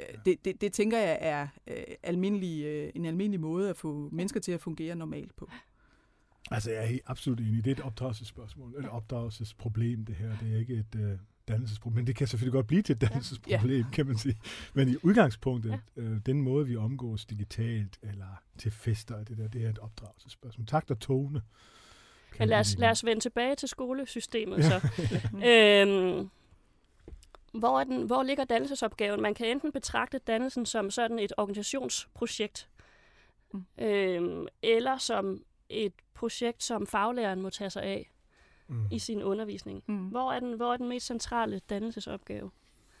Øh, 0.00 0.18
det, 0.24 0.44
det, 0.44 0.60
det 0.60 0.72
tænker 0.72 0.98
jeg 0.98 1.18
er 1.20 1.48
øh, 1.66 1.76
almindelig, 2.02 2.64
øh, 2.64 2.92
en 2.94 3.04
almindelig 3.04 3.40
måde 3.40 3.70
at 3.70 3.76
få 3.76 4.08
mennesker 4.12 4.40
til 4.40 4.52
at 4.52 4.60
fungere 4.60 4.96
normalt 4.96 5.36
på. 5.36 5.50
Altså, 6.50 6.70
jeg 6.70 6.94
er 6.94 6.98
absolut 7.06 7.40
enig. 7.40 7.64
Det 7.64 7.70
er 7.70 7.74
et 7.74 7.84
opdragelsesspørgsmål, 7.84 8.74
et 8.78 8.88
opdragelsesproblem, 8.88 10.04
det 10.04 10.14
her. 10.14 10.38
Det 10.38 10.54
er 10.54 10.58
ikke 10.58 10.74
et 10.74 11.18
dannelsesproblem. 11.48 11.96
Men 11.96 12.06
det 12.06 12.16
kan 12.16 12.26
selvfølgelig 12.26 12.52
godt 12.52 12.66
blive 12.66 12.82
til 12.82 12.92
et 12.92 13.00
dannelsesproblem, 13.00 13.80
ja. 13.80 13.90
kan 13.92 14.06
man 14.06 14.18
sige. 14.18 14.38
Men 14.74 14.88
i 14.88 14.96
udgangspunktet, 15.02 15.80
ja. 15.96 16.02
øh, 16.02 16.20
den 16.26 16.40
måde, 16.40 16.66
vi 16.66 16.76
omgås 16.76 17.26
digitalt 17.26 17.98
eller 18.02 18.42
til 18.58 18.70
fester, 18.70 19.24
det 19.24 19.38
der, 19.38 19.48
det 19.48 19.64
er 19.64 19.70
et 19.70 19.78
opdragelsesspørgsmål. 19.78 20.66
Takt 20.66 20.90
og 20.90 21.00
tone. 21.00 21.42
Ja, 22.38 22.44
lad, 22.44 22.58
os, 22.58 22.78
lad 22.78 22.90
os 22.90 23.04
vende 23.04 23.20
tilbage 23.20 23.54
til 23.54 23.68
skolesystemet 23.68 24.58
ja. 24.58 24.62
så. 24.62 24.88
øhm, 25.50 26.30
hvor, 27.52 27.80
er 27.80 27.84
den, 27.84 28.02
hvor 28.02 28.22
ligger 28.22 28.44
dannelsesopgaven? 28.44 29.22
Man 29.22 29.34
kan 29.34 29.46
enten 29.46 29.72
betragte 29.72 30.18
dannelsen 30.18 30.66
som 30.66 30.90
sådan 30.90 31.18
et 31.18 31.32
organisationsprojekt, 31.36 32.68
mm. 33.52 33.64
øhm, 33.78 34.46
eller 34.62 34.98
som 34.98 35.44
et 35.68 35.92
projekt, 36.14 36.62
som 36.62 36.86
faglæreren 36.86 37.42
må 37.42 37.50
tage 37.50 37.70
sig 37.70 37.82
af 37.82 38.10
mm. 38.68 38.86
i 38.90 38.98
sin 38.98 39.22
undervisning. 39.22 39.82
Mm. 39.86 40.06
Hvor, 40.06 40.32
er 40.32 40.40
den, 40.40 40.52
hvor 40.56 40.72
er 40.72 40.76
den 40.76 40.88
mest 40.88 41.06
centrale 41.06 41.60
dannelsesopgave? 41.70 42.50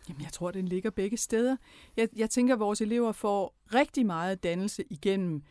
Jamen, 0.08 0.22
jeg 0.22 0.32
tror, 0.32 0.50
den 0.50 0.68
ligger 0.68 0.90
begge 0.90 1.16
steder. 1.16 1.56
Jeg, 1.96 2.08
jeg 2.16 2.30
tænker, 2.30 2.54
at 2.54 2.60
vores 2.60 2.80
elever 2.80 3.12
får 3.12 3.54
rigtig 3.74 4.06
meget 4.06 4.42
dannelse 4.42 4.84
igennem 4.90 5.42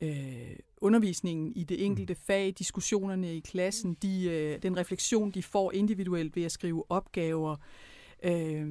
øh, 0.00 0.56
undervisningen 0.76 1.52
i 1.52 1.64
det 1.64 1.84
enkelte 1.84 2.14
mm. 2.14 2.20
fag, 2.26 2.54
diskussionerne 2.58 3.36
i 3.36 3.40
klassen, 3.40 3.96
de, 4.02 4.24
øh, 4.30 4.62
den 4.62 4.76
refleksion, 4.76 5.30
de 5.30 5.42
får 5.42 5.72
individuelt 5.72 6.36
ved 6.36 6.44
at 6.44 6.52
skrive 6.52 6.84
opgaver, 6.88 7.56
øh, 8.22 8.66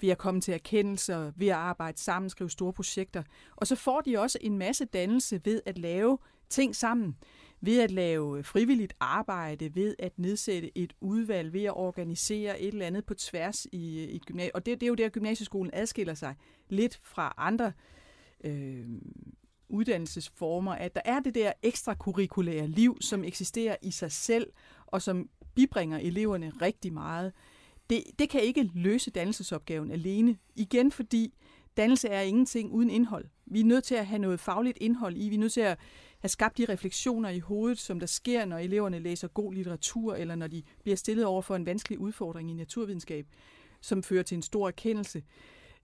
ved 0.00 0.08
at 0.08 0.18
komme 0.18 0.40
til 0.40 0.54
erkendelser, 0.54 1.32
ved 1.36 1.48
at 1.48 1.54
arbejde 1.54 1.98
sammen, 1.98 2.30
skrive 2.30 2.50
store 2.50 2.72
projekter. 2.72 3.22
Og 3.56 3.66
så 3.66 3.76
får 3.76 4.00
de 4.00 4.18
også 4.18 4.38
en 4.40 4.58
masse 4.58 4.84
dannelse 4.84 5.40
ved 5.44 5.60
at 5.66 5.78
lave 5.78 6.18
ting 6.48 6.76
sammen, 6.76 7.16
ved 7.64 7.80
at 7.80 7.90
lave 7.90 8.42
frivilligt 8.42 8.94
arbejde, 9.00 9.74
ved 9.74 9.94
at 9.98 10.18
nedsætte 10.18 10.78
et 10.78 10.92
udvalg, 11.00 11.52
ved 11.52 11.64
at 11.64 11.76
organisere 11.76 12.60
et 12.60 12.68
eller 12.68 12.86
andet 12.86 13.04
på 13.04 13.14
tværs 13.14 13.66
i, 13.72 14.04
i 14.04 14.16
et 14.16 14.26
gymnasium. 14.26 14.50
Og 14.54 14.66
det, 14.66 14.80
det 14.80 14.86
er 14.86 14.88
jo 14.88 14.94
der, 14.94 15.08
gymnasieskolen 15.08 15.70
adskiller 15.72 16.14
sig 16.14 16.34
lidt 16.68 17.00
fra 17.02 17.34
andre 17.36 17.72
øh, 18.44 18.86
uddannelsesformer, 19.68 20.72
at 20.72 20.94
der 20.94 21.00
er 21.04 21.20
det 21.20 21.34
der 21.34 21.52
ekstrakurrikulære 21.62 22.66
liv, 22.66 22.98
som 23.00 23.24
eksisterer 23.24 23.76
i 23.82 23.90
sig 23.90 24.12
selv, 24.12 24.46
og 24.86 25.02
som 25.02 25.28
bibringer 25.54 25.98
eleverne 25.98 26.52
rigtig 26.62 26.92
meget 26.92 27.32
det, 27.90 28.04
det 28.18 28.28
kan 28.28 28.40
ikke 28.42 28.70
løse 28.74 29.10
dannelsesopgaven 29.10 29.90
alene. 29.90 30.36
Igen 30.56 30.90
fordi 30.90 31.34
dannelse 31.76 32.08
er 32.08 32.20
ingenting 32.20 32.72
uden 32.72 32.90
indhold. 32.90 33.24
Vi 33.46 33.60
er 33.60 33.64
nødt 33.64 33.84
til 33.84 33.94
at 33.94 34.06
have 34.06 34.18
noget 34.18 34.40
fagligt 34.40 34.78
indhold 34.80 35.16
i. 35.16 35.28
Vi 35.28 35.34
er 35.34 35.38
nødt 35.38 35.52
til 35.52 35.60
at 35.60 35.78
have 36.22 36.28
skabt 36.28 36.58
de 36.58 36.64
refleksioner 36.68 37.28
i 37.28 37.38
hovedet, 37.38 37.78
som 37.78 38.00
der 38.00 38.06
sker, 38.06 38.44
når 38.44 38.58
eleverne 38.58 38.98
læser 38.98 39.28
god 39.28 39.54
litteratur, 39.54 40.14
eller 40.14 40.34
når 40.34 40.46
de 40.46 40.62
bliver 40.82 40.96
stillet 40.96 41.24
over 41.24 41.42
for 41.42 41.56
en 41.56 41.66
vanskelig 41.66 41.98
udfordring 41.98 42.50
i 42.50 42.54
naturvidenskab, 42.54 43.26
som 43.80 44.02
fører 44.02 44.22
til 44.22 44.34
en 44.34 44.42
stor 44.42 44.66
erkendelse. 44.68 45.22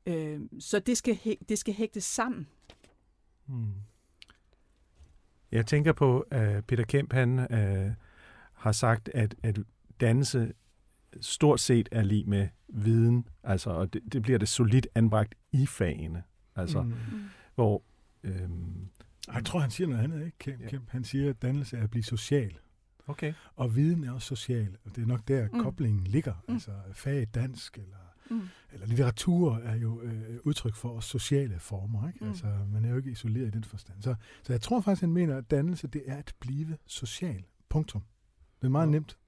Øh, 0.07 0.41
så 0.59 0.79
det 0.79 0.97
skal, 0.97 1.19
det 1.49 1.59
skal 1.59 1.75
hægtes 1.75 2.05
sammen. 2.05 2.49
Hmm. 3.47 3.73
Jeg 5.53 5.67
tænker 5.67 5.93
på, 5.93 6.21
at 6.31 6.65
Peter 6.65 6.85
Kemp 6.85 7.13
han, 7.13 7.39
uh, 7.39 7.93
har 8.53 8.73
sagt, 8.73 9.11
at, 9.15 9.35
at 9.43 9.59
dannelse 10.01 10.53
stort 11.21 11.61
set 11.61 11.89
er 11.93 12.03
lige 12.03 12.25
med 12.25 12.49
viden, 12.69 13.29
altså, 13.45 13.71
og 13.71 13.93
det, 13.93 14.13
det 14.13 14.23
bliver 14.23 14.39
det 14.39 14.49
solidt 14.49 14.87
anbragt 14.95 15.35
i 15.53 15.67
fagene, 15.67 16.23
altså, 16.57 16.83
mm. 16.83 16.95
hvor... 17.55 17.83
Øhm, 18.25 18.89
jeg 19.35 19.45
tror, 19.45 19.61
han 19.61 19.71
siger 19.71 19.89
noget 19.89 20.03
andet, 20.03 20.27
ikke, 20.27 20.39
Kemp? 20.39 20.73
Ja. 20.73 20.79
Han 20.89 21.05
siger, 21.05 21.31
at 21.31 21.43
dannelse 21.43 21.77
er 21.77 21.83
at 21.83 21.91
blive 21.91 22.03
social. 22.03 22.59
Okay. 23.07 23.35
Og 23.55 23.77
viden 23.77 24.05
er 24.05 24.13
også 24.13 24.27
social, 24.27 24.77
og 24.85 24.97
det 24.97 25.03
er 25.03 25.07
nok 25.07 25.29
der, 25.29 25.49
mm. 25.53 25.61
koblingen 25.61 26.05
ligger. 26.05 26.35
Mm. 26.49 26.55
Altså 26.55 26.71
fag 26.93 27.27
dansk 27.35 27.79
eller, 27.79 27.97
mm. 28.31 28.43
eller 28.73 28.87
litteratur 28.87 29.57
er 29.57 29.77
jo 29.77 30.03
øh, 30.03 30.39
udtryk 30.45 30.75
for 30.75 30.89
også 30.89 31.09
sociale 31.09 31.59
former. 31.59 32.09
Ikke? 32.09 32.19
Mm. 32.21 32.29
Altså, 32.29 32.47
man 32.73 32.85
er 32.85 32.91
jo 32.91 32.97
ikke 32.97 33.11
isoleret 33.11 33.47
i 33.47 33.51
den 33.51 33.65
forstand. 33.65 34.03
Så, 34.03 34.15
så 34.43 34.53
jeg 34.53 34.61
tror 34.61 34.81
faktisk, 34.81 35.01
han 35.01 35.13
mener, 35.13 35.37
at 35.37 35.51
dannelse 35.51 35.89
det 35.89 36.03
er 36.07 36.17
at 36.17 36.35
blive 36.41 36.77
social. 36.87 37.45
Punktum. 37.69 38.03
Det 38.61 38.67
er 38.67 38.71
meget 38.71 38.87
ja. 38.87 38.91
nemt 38.91 39.19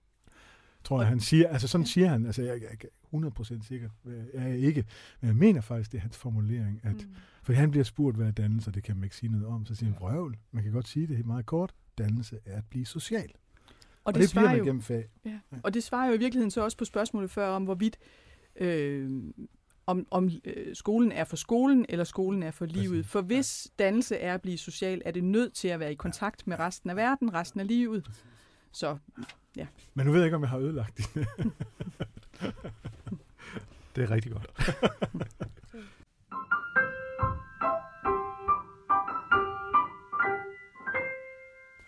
tror 0.84 1.00
jeg, 1.00 1.08
han 1.08 1.20
siger. 1.20 1.48
Altså 1.48 1.68
sådan 1.68 1.86
siger 1.86 2.08
han, 2.08 2.26
altså 2.26 2.42
jeg, 2.42 2.62
jeg 2.62 2.88
er 3.12 3.30
100% 3.30 3.66
sikker, 3.66 3.88
er 4.34 4.48
jeg 4.48 4.58
ikke. 4.58 4.84
Men 5.20 5.28
jeg 5.28 5.36
mener 5.36 5.60
faktisk, 5.60 5.92
det 5.92 5.98
er 5.98 6.02
hans 6.02 6.16
formulering, 6.16 6.80
at, 6.82 6.92
mm. 6.92 7.14
for 7.42 7.52
han 7.52 7.70
bliver 7.70 7.84
spurgt, 7.84 8.16
hvad 8.16 8.26
er 8.26 8.30
dannelse, 8.30 8.70
det 8.70 8.82
kan 8.82 8.96
man 8.96 9.04
ikke 9.04 9.16
sige 9.16 9.32
noget 9.32 9.46
om, 9.46 9.66
så 9.66 9.74
siger 9.74 9.92
han, 9.92 10.02
røvl, 10.02 10.36
man 10.50 10.62
kan 10.62 10.72
godt 10.72 10.88
sige 10.88 11.06
det 11.06 11.16
helt 11.16 11.26
meget 11.26 11.46
kort, 11.46 11.74
dannelse 11.98 12.38
er 12.46 12.56
at 12.56 12.64
blive 12.70 12.86
social. 12.86 13.30
Og 14.04 14.14
det, 14.14 14.20
og 14.20 14.22
det 14.22 14.30
bliver 14.30 14.48
man 14.48 14.58
jo, 14.58 14.64
gennem 14.64 14.82
fag. 14.82 15.08
Ja. 15.24 15.30
ja. 15.30 15.56
Og 15.62 15.74
det 15.74 15.82
svarer 15.82 16.08
jo 16.08 16.14
i 16.14 16.18
virkeligheden 16.18 16.50
så 16.50 16.64
også 16.64 16.76
på 16.76 16.84
spørgsmålet 16.84 17.30
før 17.30 17.48
om, 17.48 17.64
hvorvidt 17.64 17.98
øh, 18.56 19.22
om, 19.86 20.06
om 20.10 20.30
øh, 20.44 20.74
skolen 20.76 21.12
er 21.12 21.24
for 21.24 21.36
skolen, 21.36 21.86
eller 21.88 22.04
skolen 22.04 22.42
er 22.42 22.50
for 22.50 22.66
livet. 22.66 23.04
Præcis. 23.04 23.12
For 23.12 23.20
hvis 23.20 23.68
ja. 23.78 23.84
dannelse 23.84 24.16
er 24.16 24.34
at 24.34 24.42
blive 24.42 24.58
social, 24.58 25.02
er 25.04 25.10
det 25.10 25.24
nødt 25.24 25.54
til 25.54 25.68
at 25.68 25.80
være 25.80 25.92
i 25.92 25.94
kontakt 25.94 26.46
med 26.46 26.58
resten 26.58 26.90
af 26.90 26.96
verden, 26.96 27.34
resten 27.34 27.60
af 27.60 27.66
livet. 27.66 28.04
Præcis. 28.04 28.24
Så, 28.72 28.96
ja. 29.56 29.66
Men 29.94 30.06
nu 30.06 30.12
ved 30.12 30.20
jeg 30.20 30.26
ikke, 30.26 30.36
om 30.36 30.42
jeg 30.42 30.50
har 30.50 30.58
ødelagt 30.58 30.96
det. 30.96 31.06
det 33.96 34.04
er 34.04 34.10
rigtig 34.10 34.32
godt. 34.32 34.50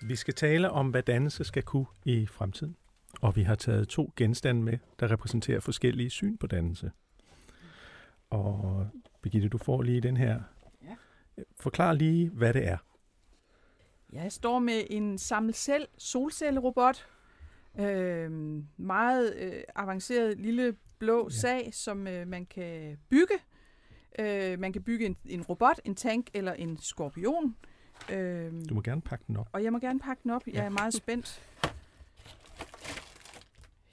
Vi 0.04 0.16
skal 0.16 0.34
tale 0.34 0.70
om, 0.70 0.90
hvad 0.90 1.02
dannelse 1.02 1.44
skal 1.44 1.62
kunne 1.62 1.86
i 2.04 2.26
fremtiden. 2.26 2.76
Og 3.20 3.36
vi 3.36 3.42
har 3.42 3.54
taget 3.54 3.88
to 3.88 4.12
genstande 4.16 4.62
med, 4.62 4.78
der 5.00 5.10
repræsenterer 5.10 5.60
forskellige 5.60 6.10
syn 6.10 6.36
på 6.36 6.46
dannelse. 6.46 6.90
Og 8.30 8.88
Birgitte, 9.22 9.48
du 9.48 9.58
får 9.58 9.82
lige 9.82 10.00
den 10.00 10.16
her. 10.16 10.40
Ja. 10.82 10.94
Forklar 11.60 11.92
lige, 11.92 12.30
hvad 12.30 12.54
det 12.54 12.68
er. 12.68 12.76
Jeg 14.12 14.32
står 14.32 14.58
med 14.58 14.82
en 14.90 15.18
samlet 15.18 15.86
solcellerobot. 15.98 17.06
Øh, 17.78 18.30
meget 18.76 19.36
øh, 19.36 19.62
avanceret 19.74 20.38
lille 20.38 20.76
blå 20.98 21.28
ja. 21.30 21.36
sag, 21.36 21.74
som 21.74 22.06
øh, 22.06 22.28
man 22.28 22.46
kan 22.46 22.98
bygge. 23.10 23.34
Øh, 24.18 24.58
man 24.58 24.72
kan 24.72 24.82
bygge 24.82 25.06
en, 25.06 25.16
en 25.26 25.42
robot, 25.42 25.80
en 25.84 25.94
tank 25.94 26.26
eller 26.34 26.52
en 26.52 26.78
skorpion. 26.80 27.56
Øh, 28.10 28.52
du 28.68 28.74
må 28.74 28.80
gerne 28.80 29.00
pakke 29.00 29.24
den 29.28 29.36
op. 29.36 29.48
Og 29.52 29.64
jeg 29.64 29.72
må 29.72 29.78
gerne 29.78 30.00
pakke 30.00 30.22
den 30.22 30.30
op. 30.30 30.46
Jeg 30.46 30.54
ja. 30.54 30.62
er 30.62 30.68
meget 30.68 30.94
spændt. 30.94 31.42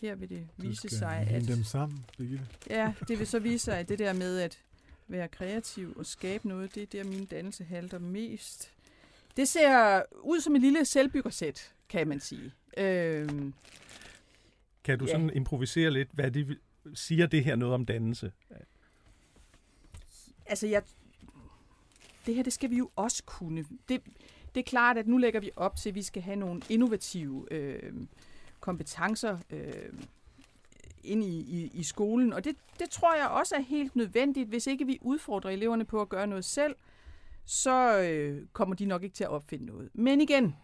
Her 0.01 0.15
vil 0.15 0.29
det 0.29 0.48
vise 0.57 0.89
sig, 0.89 1.27
at... 1.29 1.48
dem 1.48 1.63
sammen, 1.63 2.05
Birgitte. 2.17 2.45
Ja, 2.69 2.93
det 3.07 3.19
vil 3.19 3.27
så 3.27 3.39
vise 3.50 3.65
sig, 3.65 3.77
at 3.77 3.89
det 3.89 4.00
der 4.00 4.13
med 4.13 4.39
at 4.39 4.63
være 5.07 5.27
kreativ 5.27 5.93
og 5.98 6.05
skabe 6.05 6.48
noget, 6.48 6.75
det 6.75 6.83
er 6.83 6.88
der, 6.88 7.03
min 7.03 7.25
dannelse 7.25 7.63
halter 7.63 8.00
mest. 8.00 8.71
Det 9.38 9.48
ser 9.48 10.01
ud 10.21 10.39
som 10.39 10.55
et 10.55 10.62
lille 10.62 10.86
selvbyggersæt, 10.86 11.74
kan 11.89 12.07
man 12.07 12.19
sige. 12.19 12.53
Øhm, 12.78 13.54
kan 14.84 15.00
du 15.00 15.06
ja. 15.06 15.12
sådan 15.12 15.30
improvisere 15.34 15.92
lidt, 15.92 16.10
hvad 16.12 16.32
det 16.32 16.60
siger 16.94 17.28
det 17.28 17.44
her 17.44 17.56
noget 17.56 17.76
om 17.76 17.86
dannelse? 17.86 18.32
Altså, 20.46 20.68
jeg, 20.68 20.84
det 22.26 22.36
her, 22.36 22.44
det 22.44 22.54
skal 22.54 22.70
vi 22.70 22.78
jo 22.78 22.90
også 22.96 23.24
kunne. 23.26 23.66
Det, 23.90 24.02
det 24.56 24.60
er 24.60 24.70
klart, 24.70 24.98
at 24.98 25.08
nu 25.08 25.18
lægger 25.18 25.40
vi 25.40 25.52
op 25.56 25.76
til, 25.76 25.90
at 25.90 25.96
vi 25.96 26.02
skal 26.02 26.22
have 26.22 26.36
nogle 26.36 26.62
innovative 26.70 27.54
øh, 27.54 27.94
kompetencer 28.60 29.38
øh, 29.50 29.94
ind 31.04 31.24
i, 31.24 31.40
i, 31.40 31.72
i 31.74 31.84
skolen. 31.84 32.34
Og 32.34 32.44
det, 32.44 32.56
det 32.80 32.90
tror 32.90 33.16
jeg 33.16 33.28
også 33.28 33.56
er 33.56 33.62
helt 33.62 33.96
nødvendigt. 33.96 34.50
Hvis 34.50 34.68
ikke 34.68 34.86
vi 34.86 34.98
udfordrer 35.02 35.52
eleverne 35.52 35.86
på 35.86 36.02
at 36.02 36.10
gøre 36.10 36.28
noget 36.28 36.46
selv, 36.46 36.76
så 37.46 38.00
øh, 38.00 38.48
kommer 38.54 38.76
de 38.76 38.86
nok 38.86 39.04
ikke 39.04 39.14
til 39.14 39.24
at 39.24 39.30
opfinde 39.30 39.66
noget. 39.66 39.90
Men 39.94 40.22
igen, 40.22 40.56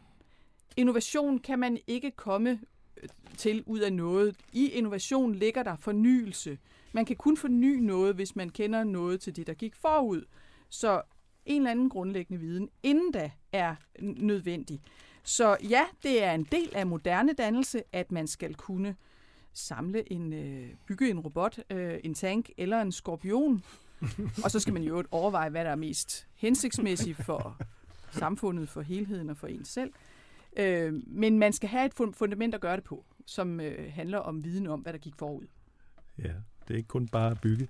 innovation 0.77 1.39
kan 1.39 1.59
man 1.59 1.77
ikke 1.87 2.11
komme 2.11 2.59
øh, 2.97 3.09
til 3.37 3.63
ud 3.65 3.79
af 3.79 3.93
noget. 3.93 4.35
I 4.53 4.69
innovation 4.69 5.35
ligger 5.35 5.63
der 5.63 5.75
fornyelse. 5.75 6.57
Man 6.93 7.05
kan 7.05 7.15
kun 7.15 7.37
forny 7.37 7.79
noget, 7.79 8.15
hvis 8.15 8.35
man 8.35 8.49
kender 8.49 8.83
noget 8.83 9.21
til 9.21 9.35
det, 9.35 9.47
der 9.47 9.53
gik 9.53 9.75
forud. 9.75 10.25
Så 10.69 11.01
en 11.45 11.61
eller 11.61 11.71
anden 11.71 11.89
grundlæggende 11.89 12.41
viden, 12.41 12.69
inden 12.83 13.11
da 13.11 13.31
er 13.51 13.75
nødvendig. 13.99 14.81
Så 15.23 15.57
ja, 15.69 15.85
det 16.03 16.23
er 16.23 16.31
en 16.31 16.43
del 16.43 16.69
af 16.75 16.87
moderne 16.87 17.33
dannelse, 17.33 17.83
at 17.91 18.11
man 18.11 18.27
skal 18.27 18.55
kunne 18.55 18.95
samle 19.53 20.11
en, 20.11 20.33
øh, 20.33 20.69
bygge 20.87 21.09
en 21.09 21.19
robot, 21.19 21.59
øh, 21.69 21.99
en 22.03 22.13
tank 22.13 22.49
eller 22.57 22.81
en 22.81 22.91
skorpion. 22.91 23.63
og 24.43 24.51
så 24.51 24.59
skal 24.59 24.73
man 24.73 24.83
jo 24.83 25.03
overveje, 25.11 25.49
hvad 25.49 25.65
der 25.65 25.71
er 25.71 25.75
mest 25.75 26.27
hensigtsmæssigt 26.35 27.25
for 27.25 27.57
samfundet, 28.11 28.69
for 28.69 28.81
helheden 28.81 29.29
og 29.29 29.37
for 29.37 29.47
en 29.47 29.65
selv. 29.65 29.91
Øh, 30.57 30.93
men 31.07 31.39
man 31.39 31.53
skal 31.53 31.69
have 31.69 31.85
et 31.85 31.93
fundament 31.93 32.55
at 32.55 32.61
gøre 32.61 32.75
det 32.75 32.83
på, 32.83 33.05
som 33.25 33.59
øh, 33.59 33.93
handler 33.93 34.17
om 34.17 34.43
viden 34.43 34.67
om, 34.67 34.79
hvad 34.79 34.93
der 34.93 34.99
gik 34.99 35.15
forud. 35.15 35.45
Ja, 36.17 36.33
det 36.67 36.73
er 36.73 36.77
ikke 36.77 36.87
kun 36.87 37.07
bare 37.07 37.31
at 37.31 37.41
bygge. 37.41 37.67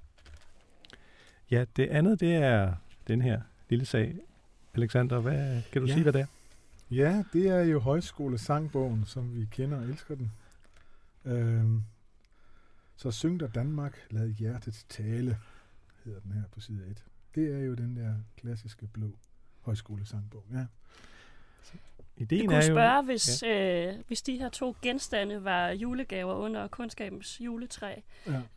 Ja, 1.52 1.65
det 1.76 1.88
andet, 1.88 2.19
det 2.19 2.36
er 2.36 2.74
den 3.08 3.21
her 3.21 3.41
lille 3.69 3.86
sag. 3.86 4.15
Alexander, 4.74 5.19
hvad, 5.19 5.62
kan 5.71 5.82
du 5.82 5.88
ja. 5.88 5.93
sige, 5.93 6.04
hvad 6.04 6.13
det 6.13 6.21
er? 6.21 6.26
Ja, 6.91 7.24
det 7.34 7.48
er 7.48 7.60
jo 7.60 7.80
højskolesangbogen, 7.80 9.06
som 9.06 9.36
vi 9.36 9.45
kender 9.52 9.78
og 9.78 9.84
elsker 9.84 10.15
den. 10.15 10.32
Øhm, 11.26 11.84
så 12.95 13.12
syng 13.12 13.39
der 13.39 13.48
Danmark, 13.48 14.08
lad 14.10 14.30
hjertet 14.30 14.86
tale, 14.89 15.38
hedder 16.06 16.19
den 16.19 16.32
her 16.32 16.43
på 16.52 16.60
side 16.60 16.88
1. 16.88 17.06
Det 17.36 17.54
er 17.56 17.60
jo 17.60 17.74
den 17.74 17.98
der 17.98 18.15
klassiske 18.38 18.88
blå 18.88 19.15
højskolesangbog. 19.62 20.43
Ja. 20.54 20.65
Ideen 22.17 22.41
du 22.41 22.45
kunne 22.45 22.58
er 22.58 22.67
jo, 22.67 22.73
spørge, 22.73 23.04
hvis, 23.04 23.43
ja. 23.43 23.88
øh, 23.88 23.95
hvis 24.08 24.21
de 24.21 24.38
her 24.38 24.49
to 24.49 24.75
genstande 24.82 25.43
var 25.43 25.69
julegaver 25.69 26.34
under 26.34 26.67
kunskabens 26.67 27.41
juletræ. 27.41 27.95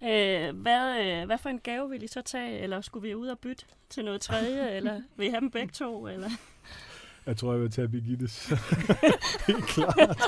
Ja. 0.03 0.49
Øh, 0.49 0.57
hvad, 0.57 1.05
øh, 1.05 1.27
hvad 1.27 1.39
for 1.39 1.49
en 1.49 1.59
gave 1.59 1.91
vil 1.91 2.03
I 2.03 2.07
så 2.07 2.23
tage? 2.23 2.59
Eller 2.59 2.81
skulle 2.81 3.09
vi 3.09 3.15
ud 3.15 3.29
og 3.29 3.39
bytte 3.39 3.65
til 3.89 4.05
noget 4.05 4.21
tredje? 4.21 4.71
eller 4.71 5.03
vil 5.17 5.27
I 5.27 5.31
have 5.31 5.41
dem 5.41 5.51
begge 5.51 5.73
to? 5.73 6.07
Eller? 6.07 6.31
Jeg 7.29 7.37
tror, 7.37 7.53
jeg 7.53 7.63
vil 7.63 7.71
tage 7.71 7.89
Birgittes. 7.89 8.47
Helt 9.49 9.65
klart. 9.65 10.21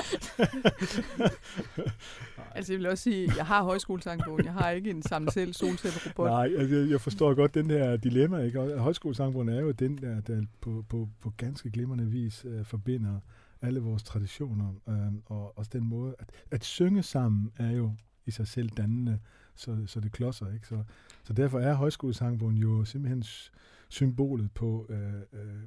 altså, 2.55 2.73
jeg 2.73 2.79
vil 2.79 2.87
også 2.87 3.03
sige, 3.03 3.31
jeg 3.37 3.45
har 3.45 3.63
højskolesangbogen. 3.63 4.45
Jeg 4.45 4.53
har 4.53 4.69
ikke 4.69 4.89
en 4.89 5.01
sammen 5.01 5.31
selv 5.31 5.53
solcellerobot. 5.53 6.27
Nej, 6.27 6.49
altså, 6.57 6.75
jeg 6.75 7.01
forstår 7.01 7.33
godt 7.33 7.53
den 7.53 7.69
der 7.69 7.97
dilemma. 7.97 8.37
Ikke? 8.37 8.59
højskolesangbogen 8.77 9.49
er 9.49 9.61
jo 9.61 9.71
den 9.71 9.97
der, 9.97 10.21
der 10.21 10.43
på, 10.61 10.85
på, 10.89 11.09
på 11.21 11.33
ganske 11.37 11.71
glimrende 11.71 12.05
vis 12.05 12.45
uh, 12.45 12.65
forbinder 12.65 13.19
alle 13.61 13.79
vores 13.79 14.03
traditioner. 14.03 14.73
Uh, 14.85 14.95
og 15.25 15.57
også 15.57 15.71
den 15.73 15.83
måde, 15.85 16.15
at, 16.19 16.29
at 16.51 16.63
synge 16.63 17.03
sammen 17.03 17.51
er 17.57 17.71
jo 17.71 17.91
i 18.25 18.31
sig 18.31 18.47
selv 18.47 18.69
dannende, 18.69 19.19
så, 19.55 19.77
så 19.85 19.99
det 19.99 20.11
klodser. 20.11 20.53
Ikke? 20.53 20.67
Så, 20.67 20.83
så 21.23 21.33
derfor 21.33 21.59
er 21.59 21.73
højskolesangbogen 21.73 22.57
jo 22.57 22.85
simpelthen 22.85 23.23
symbolet 23.89 24.51
på 24.51 24.85
uh, 24.89 25.39
uh, 25.39 25.61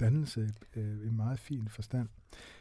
dannelse 0.00 0.50
øh, 0.76 1.08
en 1.08 1.16
meget 1.16 1.38
fin 1.38 1.68
forstand. 1.68 2.08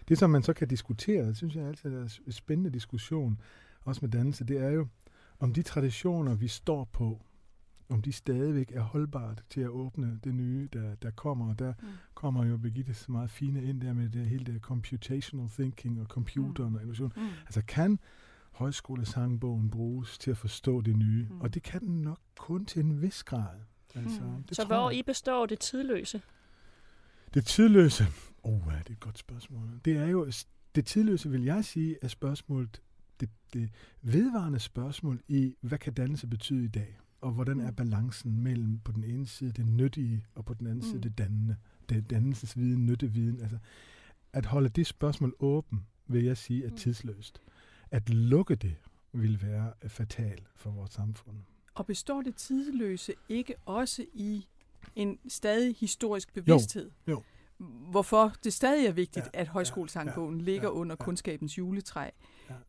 Det, 0.07 0.17
som 0.17 0.29
man 0.29 0.43
så 0.43 0.53
kan 0.53 0.67
diskutere, 0.67 1.25
det 1.25 1.37
synes 1.37 1.55
jeg 1.55 1.67
altid 1.67 1.93
er 1.93 2.19
en 2.25 2.31
spændende 2.31 2.69
diskussion, 2.69 3.41
også 3.81 3.99
med 4.03 4.09
dannelse, 4.09 4.43
det 4.43 4.57
er 4.57 4.69
jo, 4.69 4.87
om 5.39 5.53
de 5.53 5.61
traditioner, 5.61 6.35
vi 6.35 6.47
står 6.47 6.83
på, 6.83 7.21
om 7.89 8.01
de 8.01 8.11
stadigvæk 8.11 8.71
er 8.71 8.81
holdbart 8.81 9.43
til 9.49 9.61
at 9.61 9.69
åbne 9.69 10.19
det 10.23 10.35
nye, 10.35 10.69
der, 10.73 10.95
der 10.95 11.11
kommer. 11.11 11.49
Og 11.49 11.59
der 11.59 11.73
mm. 11.81 11.87
kommer 12.13 12.45
jo 12.45 12.57
Birgitte 12.57 12.93
så 12.93 13.11
meget 13.11 13.29
fine 13.29 13.63
ind 13.63 13.81
der 13.81 13.93
med 13.93 14.09
det 14.09 14.25
hele 14.25 14.45
det 14.45 14.61
computational 14.61 15.49
thinking 15.49 16.01
og 16.01 16.05
computeren 16.05 16.69
mm. 16.69 16.75
og 16.75 16.81
innovation. 16.81 17.13
Mm. 17.15 17.27
Altså 17.45 17.61
kan 17.67 17.99
højskolesangbogen 18.51 19.69
bruges 19.69 20.17
til 20.17 20.31
at 20.31 20.37
forstå 20.37 20.81
det 20.81 20.95
nye? 20.95 21.27
Mm. 21.29 21.41
Og 21.41 21.53
det 21.53 21.63
kan 21.63 21.81
den 21.81 22.01
nok 22.01 22.19
kun 22.37 22.65
til 22.65 22.83
en 22.83 23.01
vis 23.01 23.23
grad. 23.23 23.59
Altså, 23.95 24.21
mm. 24.21 24.43
så 24.51 24.65
hvor 24.65 24.91
I 24.91 25.03
består 25.03 25.45
det 25.45 25.59
tidløse? 25.59 26.21
Det 27.33 27.45
tidløse, 27.45 28.05
oh, 28.43 28.61
ja, 28.67 28.79
det 28.79 28.87
er 28.87 28.91
et 28.91 28.99
godt 28.99 29.17
spørgsmål. 29.17 29.69
Det 29.85 29.97
er 29.97 30.07
jo, 30.07 30.31
det 30.75 30.85
tidløse 30.85 31.29
vil 31.29 31.43
jeg 31.43 31.65
sige, 31.65 31.97
er 32.01 32.07
spørgsmålet, 32.07 32.81
det, 33.19 33.29
det 33.53 33.69
vedvarende 34.01 34.59
spørgsmål 34.59 35.21
i, 35.27 35.55
hvad 35.61 35.77
kan 35.77 35.93
dannelse 35.93 36.27
betyde 36.27 36.63
i 36.63 36.67
dag? 36.67 36.97
Og 37.21 37.31
hvordan 37.31 37.59
er 37.59 37.69
mm. 37.69 37.75
balancen 37.75 38.43
mellem 38.43 38.79
på 38.79 38.91
den 38.91 39.03
ene 39.03 39.27
side 39.27 39.51
det 39.51 39.65
nyttige, 39.65 40.25
og 40.35 40.45
på 40.45 40.53
den 40.53 40.67
anden 40.67 40.85
mm. 40.85 40.91
side 40.91 41.01
det 41.01 41.17
dannende? 41.17 41.55
Det 41.89 42.09
dannelsesviden, 42.09 42.85
nytteviden. 42.85 43.41
Altså, 43.41 43.57
at 44.33 44.45
holde 44.45 44.69
det 44.69 44.87
spørgsmål 44.87 45.35
åben, 45.39 45.85
vil 46.07 46.23
jeg 46.23 46.37
sige, 46.37 46.65
er 46.65 46.69
mm. 46.69 46.77
tidsløst. 46.77 47.41
At 47.91 48.09
lukke 48.09 48.55
det 48.55 48.75
vil 49.13 49.41
være 49.41 49.73
fatal 49.87 50.41
for 50.55 50.71
vores 50.71 50.91
samfund. 50.91 51.37
Og 51.73 51.85
består 51.85 52.21
det 52.21 52.35
tidløse 52.35 53.13
ikke 53.29 53.55
også 53.65 54.05
i 54.13 54.47
en 54.95 55.19
stadig 55.27 55.75
historisk 55.79 56.33
bevidsthed. 56.33 56.91
Jo, 57.07 57.11
jo. 57.11 57.23
Hvorfor 57.91 58.33
det 58.43 58.53
stadig 58.53 58.87
er 58.87 58.91
vigtigt, 58.91 59.25
ja, 59.33 59.39
at 59.39 59.47
højskolesangbogen 59.47 60.37
ja, 60.37 60.43
ja, 60.43 60.51
ligger 60.51 60.67
ja, 60.67 60.73
under 60.73 60.95
ja, 60.99 61.05
kunskabens 61.05 61.57
juletræ. 61.57 62.09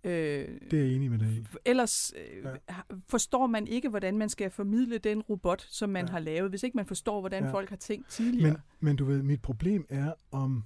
Ja, 0.04 0.10
øh, 0.10 0.60
det 0.70 0.78
er 0.78 0.84
jeg 0.84 0.94
enig 0.94 1.10
med 1.10 1.18
dig 1.18 1.28
i. 1.28 1.46
Ellers 1.64 2.12
øh, 2.16 2.44
ja. 2.44 2.74
forstår 3.08 3.46
man 3.46 3.66
ikke, 3.66 3.88
hvordan 3.88 4.18
man 4.18 4.28
skal 4.28 4.50
formidle 4.50 4.98
den 4.98 5.22
robot, 5.22 5.66
som 5.70 5.90
man 5.90 6.04
ja. 6.04 6.10
har 6.10 6.18
lavet, 6.18 6.50
hvis 6.50 6.62
ikke 6.62 6.76
man 6.76 6.86
forstår, 6.86 7.20
hvordan 7.20 7.44
ja. 7.44 7.52
folk 7.52 7.68
har 7.68 7.76
tænkt 7.76 8.08
tidligere. 8.08 8.50
Men, 8.50 8.58
men 8.80 8.96
du 8.96 9.04
ved, 9.04 9.22
mit 9.22 9.42
problem 9.42 9.86
er 9.88 10.12
om 10.30 10.64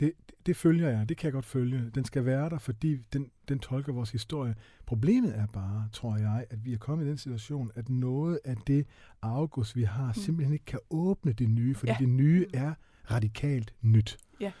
det, 0.00 0.12
det 0.46 0.56
følger 0.56 0.88
jeg, 0.88 1.08
det 1.08 1.16
kan 1.16 1.26
jeg 1.26 1.32
godt 1.32 1.44
følge. 1.44 1.90
Den 1.94 2.04
skal 2.04 2.24
være 2.24 2.50
der, 2.50 2.58
fordi 2.58 2.96
den, 2.96 3.30
den 3.48 3.58
tolker 3.58 3.92
vores 3.92 4.10
historie. 4.10 4.54
Problemet 4.86 5.38
er 5.38 5.46
bare, 5.46 5.88
tror 5.92 6.16
jeg, 6.16 6.46
at 6.50 6.64
vi 6.64 6.72
er 6.72 6.78
kommet 6.78 7.06
i 7.06 7.08
den 7.08 7.18
situation, 7.18 7.70
at 7.74 7.88
noget 7.88 8.40
af 8.44 8.56
det 8.56 8.86
august, 9.22 9.76
vi 9.76 9.82
har, 9.82 10.06
mm. 10.06 10.14
simpelthen 10.14 10.52
ikke 10.52 10.64
kan 10.64 10.80
åbne 10.90 11.32
det 11.32 11.50
nye, 11.50 11.74
fordi 11.74 11.92
ja. 11.92 11.96
det 12.00 12.08
nye 12.08 12.46
er 12.54 12.74
radikalt 13.10 13.74
nyt. 13.82 14.18
Ja. 14.40 14.52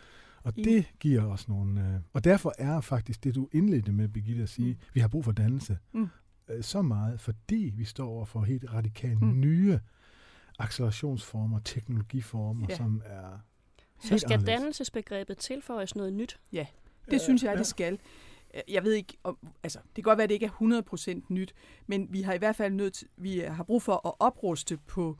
Og 0.42 0.56
det 0.56 0.92
giver 1.00 1.22
os 1.22 1.48
nogle... 1.48 1.80
Øh, 1.80 2.00
og 2.12 2.24
derfor 2.24 2.52
er 2.58 2.80
faktisk 2.80 3.24
det, 3.24 3.34
du 3.34 3.48
indledte 3.52 3.92
med, 3.92 4.08
Birgitte, 4.08 4.42
at 4.42 4.48
sige, 4.48 4.72
mm. 4.72 4.78
vi 4.94 5.00
har 5.00 5.08
brug 5.08 5.24
for 5.24 5.32
dannelse. 5.32 5.78
Mm. 5.92 6.08
Øh, 6.48 6.62
så 6.62 6.82
meget, 6.82 7.20
fordi 7.20 7.72
vi 7.76 7.84
står 7.84 8.08
over 8.08 8.24
for 8.24 8.42
helt 8.42 8.72
radikalt 8.72 9.22
mm. 9.22 9.40
nye 9.40 9.78
accelerationsformer, 10.58 11.58
teknologiformer, 11.58 12.66
ja. 12.68 12.76
som 12.76 13.02
er 13.04 13.40
Så 14.00 14.18
skal 14.18 14.32
anderledes. 14.32 14.44
dannelsesbegrebet 14.46 15.38
tilføjes 15.38 15.96
noget 15.96 16.12
nyt? 16.12 16.40
Ja, 16.52 16.66
det 17.10 17.20
synes 17.20 17.42
jeg, 17.42 17.52
ja. 17.52 17.58
det 17.58 17.66
skal. 17.66 17.98
Jeg 18.68 18.84
ved 18.84 18.92
ikke, 18.92 19.16
om, 19.24 19.38
altså, 19.62 19.78
det 19.78 19.94
kan 19.94 20.02
godt 20.02 20.18
være, 20.18 20.22
at 20.22 20.28
det 20.28 20.34
ikke 20.34 20.46
er 20.46 21.20
100% 21.20 21.20
nyt, 21.28 21.54
men 21.86 22.06
vi 22.10 22.22
har 22.22 22.32
i 22.34 22.38
hvert 22.38 22.56
fald 22.56 22.72
nødt, 22.72 23.04
vi 23.16 23.38
har 23.38 23.64
brug 23.64 23.82
for 23.82 24.06
at 24.08 24.12
opruste 24.18 24.76
på 24.76 25.18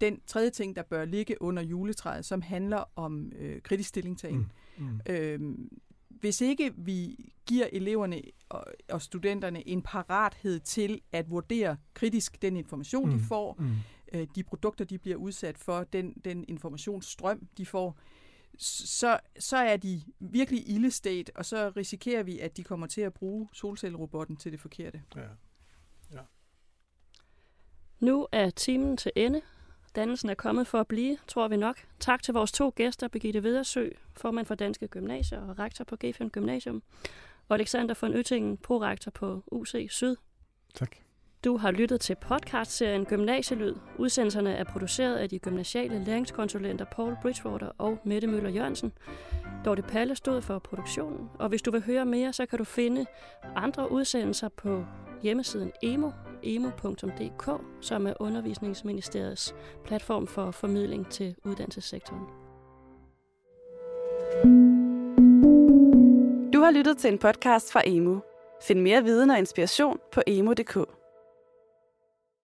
den 0.00 0.20
tredje 0.26 0.50
ting, 0.50 0.76
der 0.76 0.82
bør 0.82 1.04
ligge 1.04 1.42
under 1.42 1.62
juletræet, 1.62 2.24
som 2.24 2.42
handler 2.42 2.84
om 2.96 3.32
øh, 3.38 3.62
kritisk 3.62 3.88
stillingtagen. 3.88 4.52
Mm. 4.78 4.84
Mm. 4.84 5.00
Øhm, 5.08 5.68
hvis 6.08 6.40
ikke 6.40 6.72
vi 6.76 7.30
giver 7.46 7.66
eleverne 7.72 8.22
og, 8.48 8.64
og 8.90 9.02
studenterne 9.02 9.68
en 9.68 9.82
parathed 9.82 10.60
til 10.60 11.00
at 11.12 11.30
vurdere 11.30 11.76
kritisk 11.94 12.42
den 12.42 12.56
information, 12.56 13.10
mm. 13.10 13.18
de 13.18 13.24
får, 13.24 13.56
mm. 13.58 13.74
Øh, 14.12 14.26
de 14.34 14.42
produkter, 14.42 14.84
de 14.84 14.98
bliver 14.98 15.16
udsat 15.16 15.58
for, 15.58 15.84
den, 15.84 16.12
den 16.24 16.44
informationsstrøm, 16.48 17.48
de 17.56 17.66
får, 17.66 17.98
så, 18.58 19.20
så 19.38 19.56
er 19.56 19.76
de 19.76 20.02
virkelig 20.20 20.68
ildestat, 20.68 21.30
og 21.34 21.44
så 21.44 21.72
risikerer 21.76 22.22
vi, 22.22 22.38
at 22.38 22.56
de 22.56 22.64
kommer 22.64 22.86
til 22.86 23.00
at 23.00 23.14
bruge 23.14 23.48
solcellerobotten 23.52 24.36
til 24.36 24.52
det 24.52 24.60
forkerte. 24.60 25.02
Ja. 25.16 25.20
Ja. 26.12 26.20
Nu 28.00 28.26
er 28.32 28.50
timen 28.50 28.96
til 28.96 29.12
ende. 29.16 29.40
Dannelsen 29.96 30.30
er 30.30 30.34
kommet 30.34 30.66
for 30.66 30.80
at 30.80 30.88
blive, 30.88 31.18
tror 31.26 31.48
vi 31.48 31.56
nok. 31.56 31.86
Tak 32.00 32.22
til 32.22 32.34
vores 32.34 32.52
to 32.52 32.72
gæster, 32.76 33.08
Birgitte 33.08 33.42
Vedersø, 33.42 33.90
formand 34.16 34.46
for 34.46 34.54
Danske 34.54 34.88
Gymnasier 34.88 35.40
og 35.40 35.58
rektor 35.58 35.84
på 35.84 35.96
G5 36.04 36.28
Gymnasium, 36.28 36.82
og 37.48 37.54
Alexander 37.54 37.94
von 38.00 38.12
Yttingen, 38.12 38.56
prorektor 38.56 39.10
på 39.10 39.44
UC 39.52 39.86
Syd. 39.90 40.16
Tak. 40.74 40.96
Du 41.46 41.56
har 41.56 41.70
lyttet 41.70 42.00
til 42.00 42.14
podcastserien 42.14 43.04
Gymnasielyd. 43.04 43.74
Udsendelserne 43.98 44.54
er 44.54 44.64
produceret 44.64 45.16
af 45.16 45.28
de 45.28 45.38
gymnasiale 45.38 46.04
læringskonsulenter 46.04 46.84
Paul 46.84 47.16
Bridgewater 47.22 47.70
og 47.78 47.98
Mette 48.04 48.26
Møller 48.26 48.50
Jørgensen. 48.50 48.92
Dorte 49.64 49.82
Palle 49.82 50.14
stod 50.14 50.42
for 50.42 50.58
produktionen, 50.58 51.28
og 51.38 51.48
hvis 51.48 51.62
du 51.62 51.70
vil 51.70 51.82
høre 51.82 52.06
mere, 52.06 52.32
så 52.32 52.46
kan 52.46 52.58
du 52.58 52.64
finde 52.64 53.06
andre 53.56 53.92
udsendelser 53.92 54.48
på 54.48 54.84
hjemmesiden 55.22 55.72
emo, 55.82 56.10
emo.dk, 56.42 57.50
som 57.80 58.06
er 58.06 58.12
undervisningsministeriets 58.20 59.54
platform 59.84 60.26
for 60.26 60.50
formidling 60.50 61.08
til 61.10 61.34
uddannelsessektoren. 61.44 62.26
Du 66.52 66.60
har 66.60 66.70
lyttet 66.70 66.98
til 66.98 67.12
en 67.12 67.18
podcast 67.18 67.72
fra 67.72 67.82
Emo. 67.86 68.18
Find 68.62 68.80
mere 68.80 69.04
viden 69.04 69.30
og 69.30 69.38
inspiration 69.38 69.98
på 70.12 70.22
emo.dk. 70.26 71.05